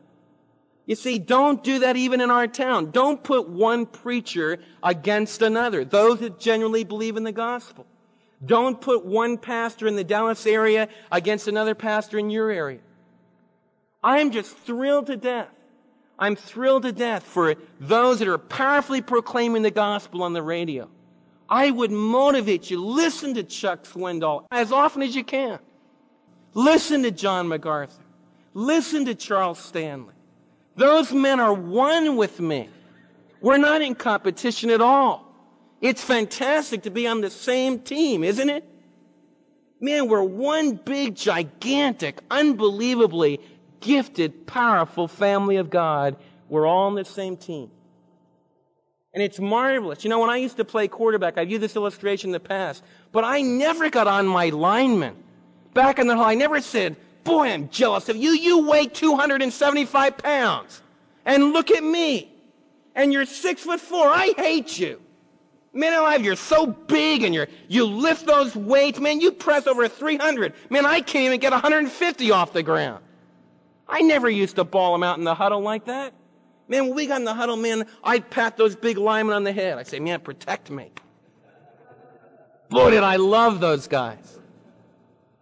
You 0.88 0.96
see, 0.96 1.20
don't 1.20 1.64
do 1.64 1.80
that 1.80 1.98
even 1.98 2.22
in 2.22 2.32
our 2.32 2.48
town. 2.48 2.92
Don't 2.92 3.22
put 3.22 3.50
one 3.50 3.86
preacher 3.86 4.58
against 4.82 5.42
another, 5.42 5.84
those 5.84 6.22
that 6.22 6.40
genuinely 6.40 6.86
believe 6.86 7.18
in 7.18 7.24
the 7.24 7.34
gospel. 7.34 7.86
Don't 8.44 8.80
put 8.80 9.06
one 9.06 9.38
pastor 9.38 9.88
in 9.88 9.98
the 9.98 10.04
Dallas 10.06 10.48
area 10.48 10.88
against 11.12 11.48
another 11.48 11.76
pastor 11.76 12.18
in 12.18 12.30
your 12.30 12.50
area. 12.50 12.80
I'm 14.02 14.32
just 14.32 14.56
thrilled 14.58 15.08
to 15.08 15.18
death. 15.18 15.50
I'm 16.18 16.38
thrilled 16.38 16.84
to 16.84 16.94
death 16.94 17.24
for 17.24 17.56
those 17.82 18.20
that 18.20 18.28
are 18.30 18.38
powerfully 18.38 19.02
proclaiming 19.02 19.64
the 19.64 19.72
gospel 19.72 20.24
on 20.24 20.32
the 20.32 20.42
radio. 20.42 20.90
I 21.50 21.70
would 21.70 21.92
motivate 21.92 22.72
you. 22.72 22.84
Listen 22.84 23.34
to 23.34 23.44
Chuck 23.44 23.84
Swindoll 23.84 24.46
as 24.52 24.72
often 24.72 25.02
as 25.02 25.16
you 25.16 25.24
can. 25.26 25.60
Listen 26.54 27.04
to 27.04 27.12
John 27.12 27.50
MacArthur. 27.50 28.02
Listen 28.54 29.06
to 29.06 29.16
Charles 29.16 29.60
Stanley. 29.60 30.14
Those 30.78 31.12
men 31.12 31.40
are 31.40 31.54
one 31.54 32.16
with 32.16 32.40
me. 32.40 32.70
We're 33.42 33.58
not 33.58 33.82
in 33.82 33.96
competition 33.96 34.70
at 34.70 34.80
all. 34.80 35.26
It's 35.82 36.04
fantastic 36.04 36.84
to 36.84 36.92
be 36.92 37.08
on 37.08 37.22
the 37.22 37.30
same 37.30 37.80
team, 37.80 38.24
isn't 38.24 38.50
it? 38.50 38.64
Man, 39.80 40.08
we're 40.08 40.24
one 40.24 40.76
big, 40.76 41.16
gigantic, 41.16 42.20
unbelievably 42.32 43.40
gifted, 43.80 44.48
powerful 44.48 45.08
family 45.08 45.58
of 45.58 45.70
God. 45.70 46.16
We're 46.50 46.66
all 46.66 46.88
on 46.88 46.96
the 46.96 47.06
same 47.06 47.38
team. 47.38 47.70
And 49.14 49.24
it's 49.24 49.40
marvelous. 49.40 50.04
You 50.04 50.10
know, 50.10 50.20
when 50.20 50.30
I 50.30 50.38
used 50.38 50.58
to 50.58 50.66
play 50.66 50.88
quarterback, 50.88 51.38
I've 51.38 51.50
used 51.50 51.62
this 51.62 51.76
illustration 51.76 52.30
in 52.30 52.34
the 52.34 52.40
past, 52.40 52.84
but 53.12 53.24
I 53.24 53.42
never 53.42 53.90
got 53.90 54.08
on 54.08 54.28
my 54.28 54.50
lineman. 54.50 55.16
Back 55.74 56.00
in 56.00 56.08
the 56.08 56.16
hall, 56.16 56.26
I 56.26 56.36
never 56.36 56.62
said, 56.62 56.96
Boy, 57.28 57.50
I'm 57.50 57.68
jealous 57.68 58.08
of 58.08 58.16
you. 58.16 58.32
You 58.32 58.66
weigh 58.70 58.88
275 58.88 60.18
pounds. 60.18 60.82
And 61.26 61.52
look 61.52 61.70
at 61.72 61.84
me. 61.84 62.32
And 62.96 63.12
you're 63.12 63.26
six 63.26 63.64
foot 63.64 63.82
four. 63.82 64.08
I 64.08 64.34
hate 64.38 64.80
you. 64.80 65.02
Man 65.74 65.94
alive, 65.94 66.24
you're 66.24 66.38
so 66.38 66.66
big 66.66 67.24
and 67.24 67.36
you're, 67.36 67.50
you 67.68 67.86
lift 67.86 68.26
those 68.26 68.56
weights, 68.56 69.00
man, 69.00 69.20
you 69.20 69.34
press 69.34 69.68
over 69.68 69.90
300. 69.90 70.54
Man, 70.70 70.86
I 70.86 71.02
can't 71.02 71.26
even 71.26 71.42
get 71.42 71.52
150 71.52 72.32
off 72.32 72.54
the 72.54 72.64
ground. 72.64 73.04
I 73.90 74.02
never 74.02 74.30
used 74.30 74.56
to 74.56 74.64
ball 74.64 74.94
them 74.94 75.04
out 75.04 75.18
in 75.18 75.26
the 75.26 75.36
huddle 75.36 75.60
like 75.60 75.86
that. 75.86 76.14
Man, 76.70 76.88
when 76.88 76.96
we 76.96 77.08
got 77.08 77.20
in 77.20 77.26
the 77.26 77.34
huddle, 77.34 77.58
man, 77.58 77.86
I'd 78.06 78.30
pat 78.30 78.56
those 78.56 78.76
big 78.76 78.98
linemen 78.98 79.36
on 79.36 79.44
the 79.44 79.52
head. 79.52 79.78
I'd 79.78 79.88
say, 79.88 80.00
man, 80.00 80.22
protect 80.22 80.72
me. 80.72 80.92
Boy, 82.70 82.92
did 82.92 83.04
I 83.04 83.18
love 83.18 83.60
those 83.60 83.88
guys. 83.88 84.37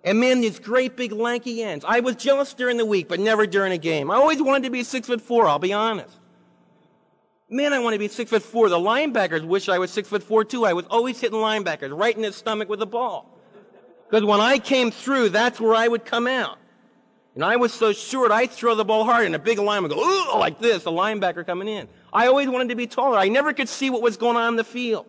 And 0.05 0.19
man, 0.19 0.39
these 0.39 0.59
great 0.59 0.95
big 0.95 1.11
lanky 1.11 1.63
ends. 1.63 1.83
I 1.85 1.99
was 1.99 2.15
jealous 2.15 2.53
during 2.53 2.77
the 2.77 2.85
week, 2.85 3.09
but 3.09 3.19
never 3.19 3.47
during 3.47 3.73
a 3.73 3.77
game. 3.77 4.11
I 4.11 4.15
always 4.15 4.39
wanted 4.39 4.63
to 4.65 4.69
be 4.69 4.83
six 4.83 5.07
foot 5.07 5.19
four, 5.19 5.47
I'll 5.47 5.57
be 5.57 5.73
honest. 5.73 6.15
Man, 7.49 7.73
I 7.73 7.79
want 7.79 7.95
to 7.95 7.99
be 7.99 8.07
six 8.07 8.29
foot 8.29 8.43
four. 8.43 8.69
The 8.69 8.77
linebackers 8.77 9.43
wish 9.43 9.67
I 9.67 9.79
was 9.79 9.89
six 9.89 10.07
foot 10.07 10.21
four 10.21 10.45
too. 10.45 10.63
I 10.63 10.73
was 10.73 10.85
always 10.91 11.19
hitting 11.19 11.39
linebackers 11.39 11.97
right 11.97 12.15
in 12.15 12.21
the 12.21 12.31
stomach 12.31 12.69
with 12.69 12.79
the 12.79 12.85
ball. 12.85 13.31
Because 14.07 14.23
when 14.23 14.39
I 14.39 14.59
came 14.59 14.91
through, 14.91 15.29
that's 15.29 15.59
where 15.59 15.73
I 15.73 15.87
would 15.87 16.05
come 16.05 16.27
out. 16.27 16.59
And 17.33 17.43
I 17.43 17.55
was 17.55 17.73
so 17.73 17.91
short, 17.91 18.31
I'd 18.31 18.51
throw 18.51 18.75
the 18.75 18.85
ball 18.85 19.03
hard, 19.03 19.25
and 19.25 19.35
a 19.35 19.39
big 19.39 19.57
lineman 19.57 19.89
would 19.89 19.97
go, 19.97 20.03
ooh, 20.03 20.39
like 20.39 20.59
this, 20.59 20.85
a 20.85 20.89
linebacker 20.89 21.45
coming 21.45 21.67
in. 21.67 21.89
I 22.13 22.27
always 22.27 22.47
wanted 22.47 22.69
to 22.69 22.75
be 22.75 22.87
taller. 22.87 23.17
I 23.17 23.27
never 23.27 23.53
could 23.53 23.67
see 23.67 23.89
what 23.89 24.01
was 24.01 24.15
going 24.15 24.37
on 24.37 24.49
in 24.49 24.55
the 24.55 24.63
field. 24.63 25.07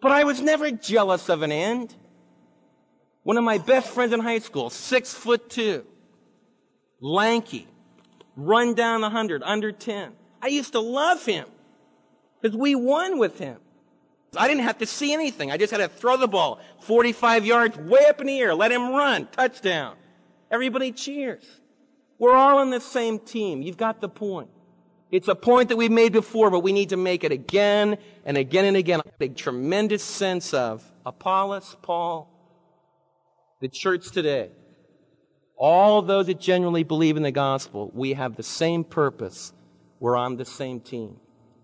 But 0.00 0.12
I 0.12 0.24
was 0.24 0.40
never 0.40 0.70
jealous 0.70 1.28
of 1.28 1.42
an 1.42 1.52
end. 1.52 1.94
One 3.28 3.36
of 3.36 3.44
my 3.44 3.58
best 3.58 3.90
friends 3.90 4.14
in 4.14 4.20
high 4.20 4.38
school, 4.38 4.70
six 4.70 5.12
foot 5.12 5.50
two, 5.50 5.84
lanky, 6.98 7.68
run 8.36 8.72
down 8.72 9.04
a 9.04 9.10
hundred, 9.10 9.42
under 9.42 9.70
ten. 9.70 10.12
I 10.40 10.46
used 10.46 10.72
to 10.72 10.80
love 10.80 11.26
him 11.26 11.44
because 12.40 12.56
we 12.56 12.74
won 12.74 13.18
with 13.18 13.38
him. 13.38 13.58
I 14.34 14.48
didn't 14.48 14.62
have 14.62 14.78
to 14.78 14.86
see 14.86 15.12
anything. 15.12 15.52
I 15.52 15.58
just 15.58 15.70
had 15.70 15.76
to 15.76 15.90
throw 15.90 16.16
the 16.16 16.26
ball 16.26 16.58
45 16.80 17.44
yards 17.44 17.76
way 17.76 18.06
up 18.08 18.22
in 18.22 18.28
the 18.28 18.40
air, 18.40 18.54
let 18.54 18.72
him 18.72 18.92
run, 18.92 19.28
touchdown. 19.30 19.96
Everybody 20.50 20.90
cheers. 20.90 21.44
We're 22.18 22.34
all 22.34 22.60
on 22.60 22.70
the 22.70 22.80
same 22.80 23.18
team. 23.18 23.60
You've 23.60 23.76
got 23.76 24.00
the 24.00 24.08
point. 24.08 24.48
It's 25.10 25.28
a 25.28 25.34
point 25.34 25.68
that 25.68 25.76
we've 25.76 25.90
made 25.90 26.14
before, 26.14 26.50
but 26.50 26.60
we 26.60 26.72
need 26.72 26.88
to 26.88 26.96
make 26.96 27.24
it 27.24 27.32
again 27.32 27.98
and 28.24 28.38
again 28.38 28.64
and 28.64 28.76
again. 28.78 29.02
A 29.20 29.28
tremendous 29.28 30.02
sense 30.02 30.54
of 30.54 30.82
Apollos, 31.04 31.76
Paul, 31.82 32.34
the 33.60 33.68
church 33.68 34.10
today. 34.10 34.50
All 35.56 36.02
those 36.02 36.26
that 36.26 36.40
genuinely 36.40 36.84
believe 36.84 37.16
in 37.16 37.22
the 37.22 37.32
gospel, 37.32 37.90
we 37.92 38.12
have 38.12 38.36
the 38.36 38.42
same 38.42 38.84
purpose. 38.84 39.52
We're 39.98 40.16
on 40.16 40.36
the 40.36 40.44
same 40.44 40.80
team. 40.80 41.16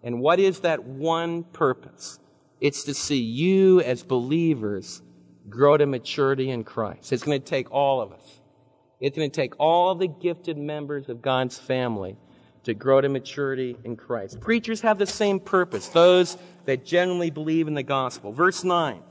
And 0.02 0.20
what 0.20 0.40
is 0.40 0.60
that 0.60 0.82
one 0.84 1.44
purpose? 1.44 2.18
It's 2.60 2.84
to 2.84 2.94
see 2.94 3.20
you 3.20 3.80
as 3.80 4.02
believers 4.02 5.02
grow 5.48 5.76
to 5.76 5.86
maturity 5.86 6.50
in 6.50 6.64
Christ. 6.64 7.12
It's 7.12 7.22
going 7.22 7.40
to 7.40 7.46
take 7.46 7.70
all 7.70 8.00
of 8.00 8.12
us. 8.12 8.40
It's 9.00 9.16
going 9.16 9.30
to 9.30 9.34
take 9.34 9.54
all 9.60 9.94
the 9.94 10.08
gifted 10.08 10.56
members 10.56 11.08
of 11.08 11.22
God's 11.22 11.58
family 11.58 12.16
to 12.64 12.74
grow 12.74 13.00
to 13.00 13.08
maturity 13.08 13.76
in 13.84 13.96
Christ. 13.96 14.40
Preachers 14.40 14.80
have 14.80 14.98
the 14.98 15.06
same 15.06 15.38
purpose, 15.38 15.88
those 15.88 16.36
that 16.64 16.84
genuinely 16.84 17.30
believe 17.30 17.68
in 17.68 17.74
the 17.74 17.82
gospel. 17.82 18.32
Verse 18.32 18.64
9. 18.64 19.02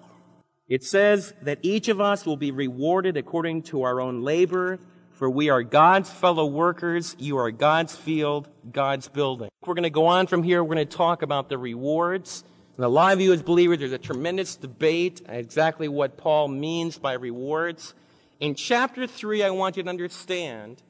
It 0.70 0.84
says 0.84 1.34
that 1.42 1.60
each 1.62 1.90
of 1.90 2.00
us 2.00 2.26
will 2.26 2.38
be 2.38 2.52
rewarded 2.52 3.18
according 3.18 3.64
to 3.64 3.84
our 3.84 4.00
own 4.00 4.22
labor, 4.22 4.80
for 5.12 5.30
we 5.30 5.50
are 5.50 5.62
God's 5.62 6.10
fellow 6.10 6.46
workers. 6.46 7.16
You 7.20 7.38
are 7.38 7.52
God's 7.52 7.96
field, 7.96 8.48
God's 8.72 9.10
building. 9.10 9.50
We're 9.66 9.74
going 9.74 9.84
to 9.84 9.90
go 9.90 10.06
on 10.06 10.28
from 10.28 10.42
here. 10.42 10.64
We're 10.64 10.76
going 10.76 10.88
to 10.88 10.98
talk 10.98 11.22
about 11.22 11.50
the 11.50 11.58
rewards. 11.58 12.46
And 12.78 12.86
a 12.86 12.90
lot 12.90 13.14
of 13.14 13.20
you 13.20 13.34
as 13.34 13.44
believers, 13.44 13.80
there's 13.80 13.92
a 13.92 13.98
tremendous 13.98 14.56
debate 14.56 15.22
exactly 15.28 15.90
what 15.90 16.18
Paul 16.18 16.48
means 16.48 16.98
by 16.98 17.14
rewards. 17.14 17.94
In 18.40 18.56
chapter 18.56 19.06
3, 19.06 19.44
I 19.44 19.50
want 19.50 19.76
you 19.78 19.84
to 19.84 19.90
understand 19.90 20.82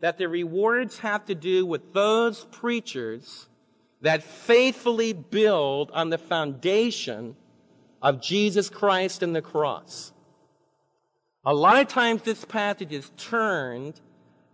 that 0.00 0.18
the 0.18 0.28
rewards 0.28 0.98
have 1.00 1.26
to 1.26 1.34
do 1.34 1.66
with 1.66 1.92
those 1.92 2.44
preachers 2.44 3.48
that 4.02 4.22
faithfully 4.22 5.12
build 5.12 5.90
on 5.90 6.10
the 6.10 6.18
foundation 6.18 7.34
of 8.06 8.22
Jesus 8.22 8.70
Christ 8.70 9.24
and 9.24 9.34
the 9.34 9.42
cross. 9.42 10.12
A 11.44 11.52
lot 11.52 11.80
of 11.80 11.88
times 11.88 12.22
this 12.22 12.44
passage 12.44 12.92
is 12.92 13.10
turned 13.16 14.00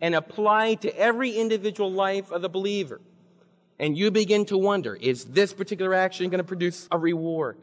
and 0.01 0.15
applied 0.15 0.81
to 0.81 0.99
every 0.99 1.33
individual 1.33 1.93
life 1.93 2.33
of 2.33 2.41
the 2.41 2.49
believer. 2.49 2.99
And 3.79 3.97
you 3.97 4.11
begin 4.11 4.47
to 4.47 4.57
wonder, 4.57 4.95
is 4.95 5.27
this 5.27 5.53
particular 5.53 5.93
action 5.93 6.31
going 6.31 6.38
to 6.38 6.45
produce 6.45 6.88
a 6.91 6.97
reward? 6.97 7.59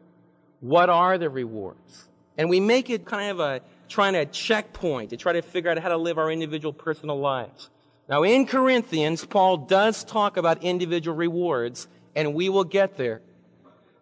What 0.60 0.92
are 0.92 1.18
the 1.18 1.28
rewards? 1.28 2.08
And 2.38 2.52
we 2.52 2.60
make 2.60 2.92
it 2.92 3.04
kind 3.04 3.32
of 3.32 3.40
a 3.40 3.62
trying 3.88 4.14
to 4.14 4.28
checkpoint 4.28 5.10
to 5.10 5.18
try 5.18 5.34
to 5.34 5.42
figure 5.42 5.72
out 5.72 5.80
how 5.80 5.90
to 5.90 5.98
live 5.98 6.20
our 6.20 6.32
individual 6.32 6.72
personal 6.72 7.20
lives. 7.20 7.72
Now, 8.08 8.22
in 8.22 8.46
Corinthians, 8.46 9.26
Paul 9.26 9.58
does 9.58 10.04
talk 10.04 10.38
about 10.38 10.64
individual 10.64 11.18
rewards, 11.18 11.88
and 12.16 12.36
we 12.36 12.50
will 12.50 12.64
get 12.64 12.96
there. 12.96 13.24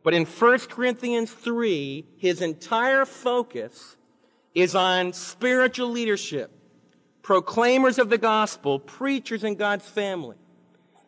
But 0.08 0.14
in 0.14 0.24
1 0.24 0.60
Corinthians 0.70 1.30
3, 1.30 2.06
his 2.16 2.42
entire 2.42 3.04
focus 3.04 3.98
is 4.56 4.74
on 4.74 5.12
spiritual 5.12 5.90
leadership, 5.90 6.50
proclaimers 7.22 8.00
of 8.00 8.08
the 8.08 8.18
gospel, 8.18 8.80
preachers 8.80 9.44
in 9.44 9.56
God's 9.56 9.86
family. 9.86 10.38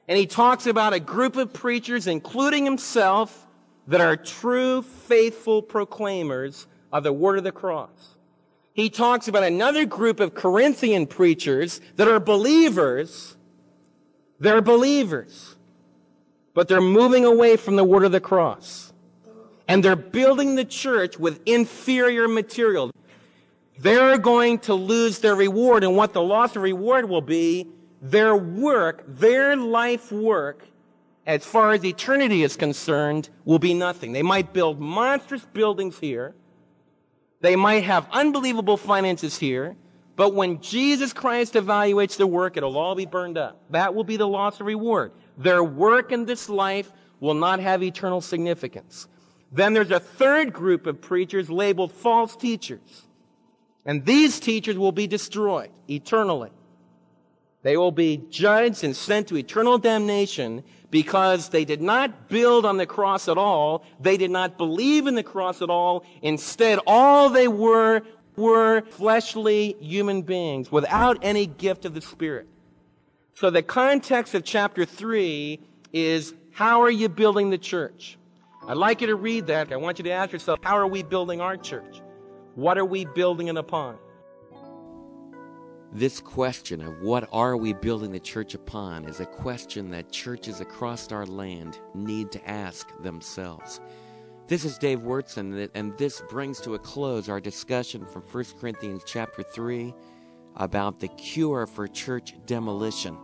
And 0.10 0.18
he 0.18 0.26
talks 0.26 0.68
about 0.68 0.92
a 0.92 1.00
group 1.00 1.38
of 1.38 1.54
preachers, 1.54 2.08
including 2.08 2.66
himself, 2.66 3.48
that 3.88 4.02
are 4.02 4.18
true, 4.18 4.82
faithful 4.82 5.62
proclaimers 5.62 6.68
of 6.92 7.04
the 7.04 7.14
word 7.14 7.38
of 7.38 7.46
the 7.46 7.54
cross 7.54 8.18
he 8.74 8.90
talks 8.90 9.28
about 9.30 9.44
another 9.44 9.86
group 9.86 10.20
of 10.20 10.34
Corinthian 10.34 11.08
preachers 11.08 11.82
that 11.96 12.08
are 12.08 12.20
believers. 12.20 13.36
They're 14.40 14.62
believers, 14.62 15.56
but 16.54 16.68
they're 16.68 16.82
moving 16.82 17.26
away 17.26 17.58
from 17.58 17.76
the 17.76 17.84
word 17.84 18.06
of 18.06 18.12
the 18.12 18.22
cross. 18.22 18.89
And 19.70 19.84
they're 19.84 19.96
building 19.96 20.56
the 20.56 20.66
church 20.66 21.20
with 21.20 21.40
inferior 21.46 22.28
material. 22.28 22.92
They're 23.78 24.18
going 24.18 24.60
to 24.60 24.74
lose 24.74 25.20
their 25.20 25.36
reward, 25.36 25.84
and 25.84 25.96
what 25.96 26.12
the 26.12 26.24
loss 26.24 26.56
of 26.56 26.64
reward 26.64 27.08
will 27.08 27.22
be, 27.22 27.68
their 28.02 28.36
work, 28.36 29.04
their 29.08 29.56
life 29.56 30.12
work, 30.12 30.66
as 31.28 31.46
far 31.46 31.72
as 31.72 31.86
eternity 31.86 32.42
is 32.42 32.56
concerned, 32.56 33.30
will 33.46 33.60
be 33.60 33.76
nothing. 33.76 34.12
They 34.12 34.24
might 34.24 34.54
build 34.54 34.80
monstrous 34.80 35.46
buildings 35.46 36.00
here, 36.00 36.34
they 37.42 37.56
might 37.56 37.84
have 37.84 38.08
unbelievable 38.12 38.76
finances 38.76 39.38
here, 39.38 39.78
but 40.16 40.34
when 40.34 40.60
Jesus 40.62 41.14
Christ 41.14 41.54
evaluates 41.54 42.18
their 42.18 42.28
work, 42.28 42.58
it'll 42.58 42.78
all 42.78 42.96
be 42.96 43.06
burned 43.06 43.38
up. 43.38 43.62
That 43.70 43.94
will 43.94 44.04
be 44.04 44.18
the 44.18 44.28
loss 44.28 44.60
of 44.60 44.66
reward. 44.66 45.12
Their 45.38 45.64
work 45.64 46.12
in 46.12 46.26
this 46.26 46.50
life 46.50 46.92
will 47.22 47.36
not 47.36 47.60
have 47.60 47.84
eternal 47.84 48.20
significance. 48.20 49.08
Then 49.52 49.74
there's 49.74 49.92
a 49.92 50.00
third 50.00 50.54
group 50.54 50.86
of 50.86 51.02
preachers 51.02 51.50
labeled 51.50 51.92
false 51.92 52.36
teachers. 52.36 53.04
And 53.86 54.06
these 54.06 54.40
teachers 54.40 54.78
will 54.78 54.92
be 54.92 55.08
destroyed 55.08 55.72
eternally. 55.90 56.52
They 57.64 57.76
will 57.76 57.92
be 57.92 58.22
judged 58.30 58.84
and 58.84 58.96
sent 58.96 59.28
to 59.30 59.38
eternal 59.38 59.78
damnation 59.78 60.64
because 60.92 61.50
they 61.50 61.66
did 61.66 61.82
not 61.82 62.30
build 62.30 62.66
on 62.66 62.78
the 62.78 62.86
cross 62.86 63.28
at 63.28 63.38
all. 63.38 63.84
They 64.00 64.18
did 64.18 64.32
not 64.32 64.58
believe 64.58 65.08
in 65.08 65.16
the 65.16 65.24
cross 65.24 65.62
at 65.62 65.70
all. 65.70 66.06
Instead, 66.22 66.80
all 66.86 67.30
they 67.30 67.48
were 67.48 68.04
were 68.36 68.82
fleshly 68.92 69.76
human 69.82 70.22
beings 70.22 70.72
without 70.72 71.18
any 71.22 71.46
gift 71.46 71.84
of 71.86 71.94
the 71.94 72.02
Spirit. 72.02 72.48
So 73.34 73.50
the 73.50 73.64
context 73.64 74.34
of 74.34 74.44
chapter 74.44 74.86
3 74.86 75.60
is 75.92 76.34
how 76.52 76.82
are 76.82 76.92
you 76.92 77.10
building 77.10 77.50
the 77.50 77.58
church? 77.58 78.19
I'd 78.68 78.78
like 78.78 79.02
you 79.02 79.08
to 79.08 79.16
read 79.16 79.48
that. 79.48 79.72
I 79.72 79.78
want 79.78 79.98
you 79.98 80.04
to 80.04 80.12
ask 80.12 80.32
yourself, 80.32 80.60
how 80.62 80.78
are 80.78 80.88
we 80.88 81.02
building 81.02 81.42
our 81.42 81.58
church? 81.58 82.02
What 82.56 82.78
are 82.78 82.86
we 82.86 83.06
building 83.06 83.48
it 83.48 83.58
upon? 83.58 83.98
This 85.92 86.20
question 86.20 86.82
of 86.82 87.02
what 87.02 87.28
are 87.32 87.58
we 87.58 87.74
building 87.74 88.12
the 88.12 88.20
church 88.20 88.54
upon 88.54 89.06
is 89.06 89.20
a 89.20 89.26
question 89.26 89.90
that 89.90 90.12
churches 90.12 90.62
across 90.62 91.12
our 91.12 91.26
land 91.26 91.80
need 91.96 92.32
to 92.32 92.50
ask 92.50 92.88
themselves. 93.02 93.82
This 94.48 94.66
is 94.66 94.78
Dave 94.78 95.00
Wyrtzen, 95.00 95.70
and 95.74 95.98
this 95.98 96.22
brings 96.30 96.60
to 96.62 96.76
a 96.76 96.80
close 96.80 97.28
our 97.28 97.40
discussion 97.40 98.06
from 98.06 98.22
1 98.22 98.46
Corinthians 98.60 99.04
chapter 99.06 99.42
3 99.42 99.94
about 100.58 101.00
the 101.00 101.08
cure 101.08 101.66
for 101.66 101.88
church 101.88 102.36
demolition. 102.46 103.18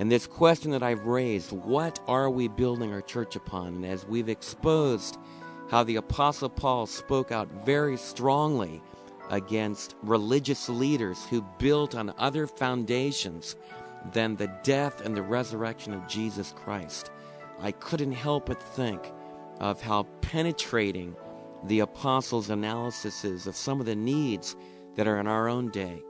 And 0.00 0.10
this 0.10 0.26
question 0.26 0.70
that 0.70 0.82
I've 0.82 1.04
raised, 1.04 1.52
what 1.52 2.00
are 2.08 2.30
we 2.30 2.48
building 2.48 2.90
our 2.90 3.02
church 3.02 3.36
upon? 3.36 3.74
And 3.74 3.84
as 3.84 4.06
we've 4.06 4.30
exposed 4.30 5.18
how 5.70 5.84
the 5.84 5.96
Apostle 5.96 6.48
Paul 6.48 6.86
spoke 6.86 7.30
out 7.30 7.66
very 7.66 7.98
strongly 7.98 8.80
against 9.28 9.96
religious 10.02 10.70
leaders 10.70 11.26
who 11.26 11.44
built 11.58 11.94
on 11.94 12.14
other 12.16 12.46
foundations 12.46 13.56
than 14.14 14.36
the 14.36 14.50
death 14.62 15.04
and 15.04 15.14
the 15.14 15.22
resurrection 15.22 15.92
of 15.92 16.08
Jesus 16.08 16.54
Christ. 16.56 17.10
I 17.60 17.70
couldn't 17.70 18.12
help 18.12 18.46
but 18.46 18.62
think 18.62 19.12
of 19.60 19.82
how 19.82 20.04
penetrating 20.22 21.14
the 21.64 21.80
apostles' 21.80 22.48
analysis 22.48 23.22
is 23.22 23.46
of 23.46 23.54
some 23.54 23.80
of 23.80 23.86
the 23.86 23.96
needs 23.96 24.56
that 24.94 25.06
are 25.06 25.18
in 25.18 25.26
our 25.26 25.46
own 25.46 25.68
day. 25.68 26.02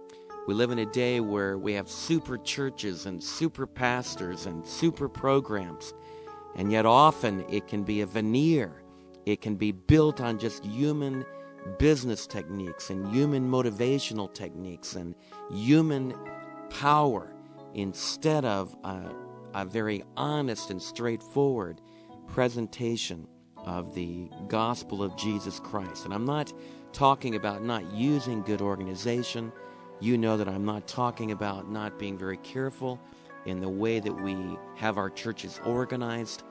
We 0.47 0.55
live 0.55 0.71
in 0.71 0.79
a 0.79 0.87
day 0.87 1.21
where 1.21 1.59
we 1.59 1.75
have 1.75 1.89
super 1.89 2.39
churches 2.39 3.07
and 3.07 3.23
super 3.23 3.67
pastors 3.67 4.47
and 4.47 4.67
super 4.67 5.09
programs, 5.09 5.95
and 6.57 6.73
yet 6.73 6.87
often 6.87 7.45
it 7.49 7.69
can 7.69 7.85
be 7.85 8.01
a 8.01 8.07
veneer. 8.07 8.83
It 9.27 9.41
can 9.41 9.57
be 9.57 9.71
built 9.73 10.21
on 10.21 10.39
just 10.39 10.65
human 10.65 11.25
business 11.79 12.27
techniques 12.27 12.91
and 12.91 13.07
human 13.15 13.49
motivational 13.49 14.33
techniques 14.33 14.97
and 14.97 15.15
human 15.53 16.15
power 16.71 17.33
instead 17.75 18.45
of 18.45 18.75
a, 18.83 19.13
a 19.55 19.65
very 19.67 20.03
honest 20.17 20.71
and 20.71 20.83
straightforward 20.83 21.81
presentation 22.27 23.29
of 23.59 23.95
the 23.95 24.31
gospel 24.49 25.03
of 25.03 25.17
Jesus 25.17 25.61
Christ. 25.61 26.07
And 26.07 26.15
I'm 26.15 26.25
not 26.25 26.53
talking 26.93 27.35
about 27.35 27.63
not 27.63 27.93
using 27.93 28.43
good 28.43 28.63
organization. 28.63 29.53
You 30.01 30.17
know 30.17 30.39
that 30.39 30.49
I'm 30.49 30.65
not 30.65 30.87
talking 30.87 31.31
about 31.31 31.71
not 31.71 31.99
being 31.99 32.17
very 32.17 32.39
careful 32.39 32.99
in 33.45 33.61
the 33.61 33.69
way 33.69 34.01
that 34.01 34.23
we 34.23 34.35
have 34.77 34.97
our 34.97 35.11
churches 35.11 35.61
organized, 35.67 36.43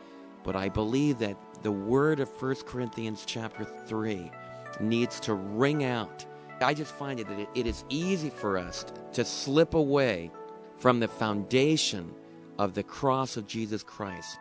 but 0.43 0.55
I 0.55 0.69
believe 0.69 1.17
that 1.19 1.35
the 1.63 1.71
word 1.71 2.19
of 2.19 2.29
1 2.41 2.55
Corinthians 2.67 3.23
chapter 3.25 3.65
3 3.87 4.31
needs 4.79 5.19
to 5.21 5.33
ring 5.33 5.83
out. 5.83 6.25
I 6.61 6.73
just 6.73 6.91
find 6.93 7.19
it 7.19 7.27
that 7.27 7.49
it 7.55 7.65
is 7.65 7.85
easy 7.89 8.29
for 8.29 8.57
us 8.57 8.85
to 9.13 9.25
slip 9.25 9.73
away 9.73 10.31
from 10.77 10.99
the 10.99 11.07
foundation 11.07 12.13
of 12.59 12.73
the 12.73 12.83
cross 12.83 13.35
of 13.35 13.47
Jesus 13.47 13.81
Christ. 13.81 14.37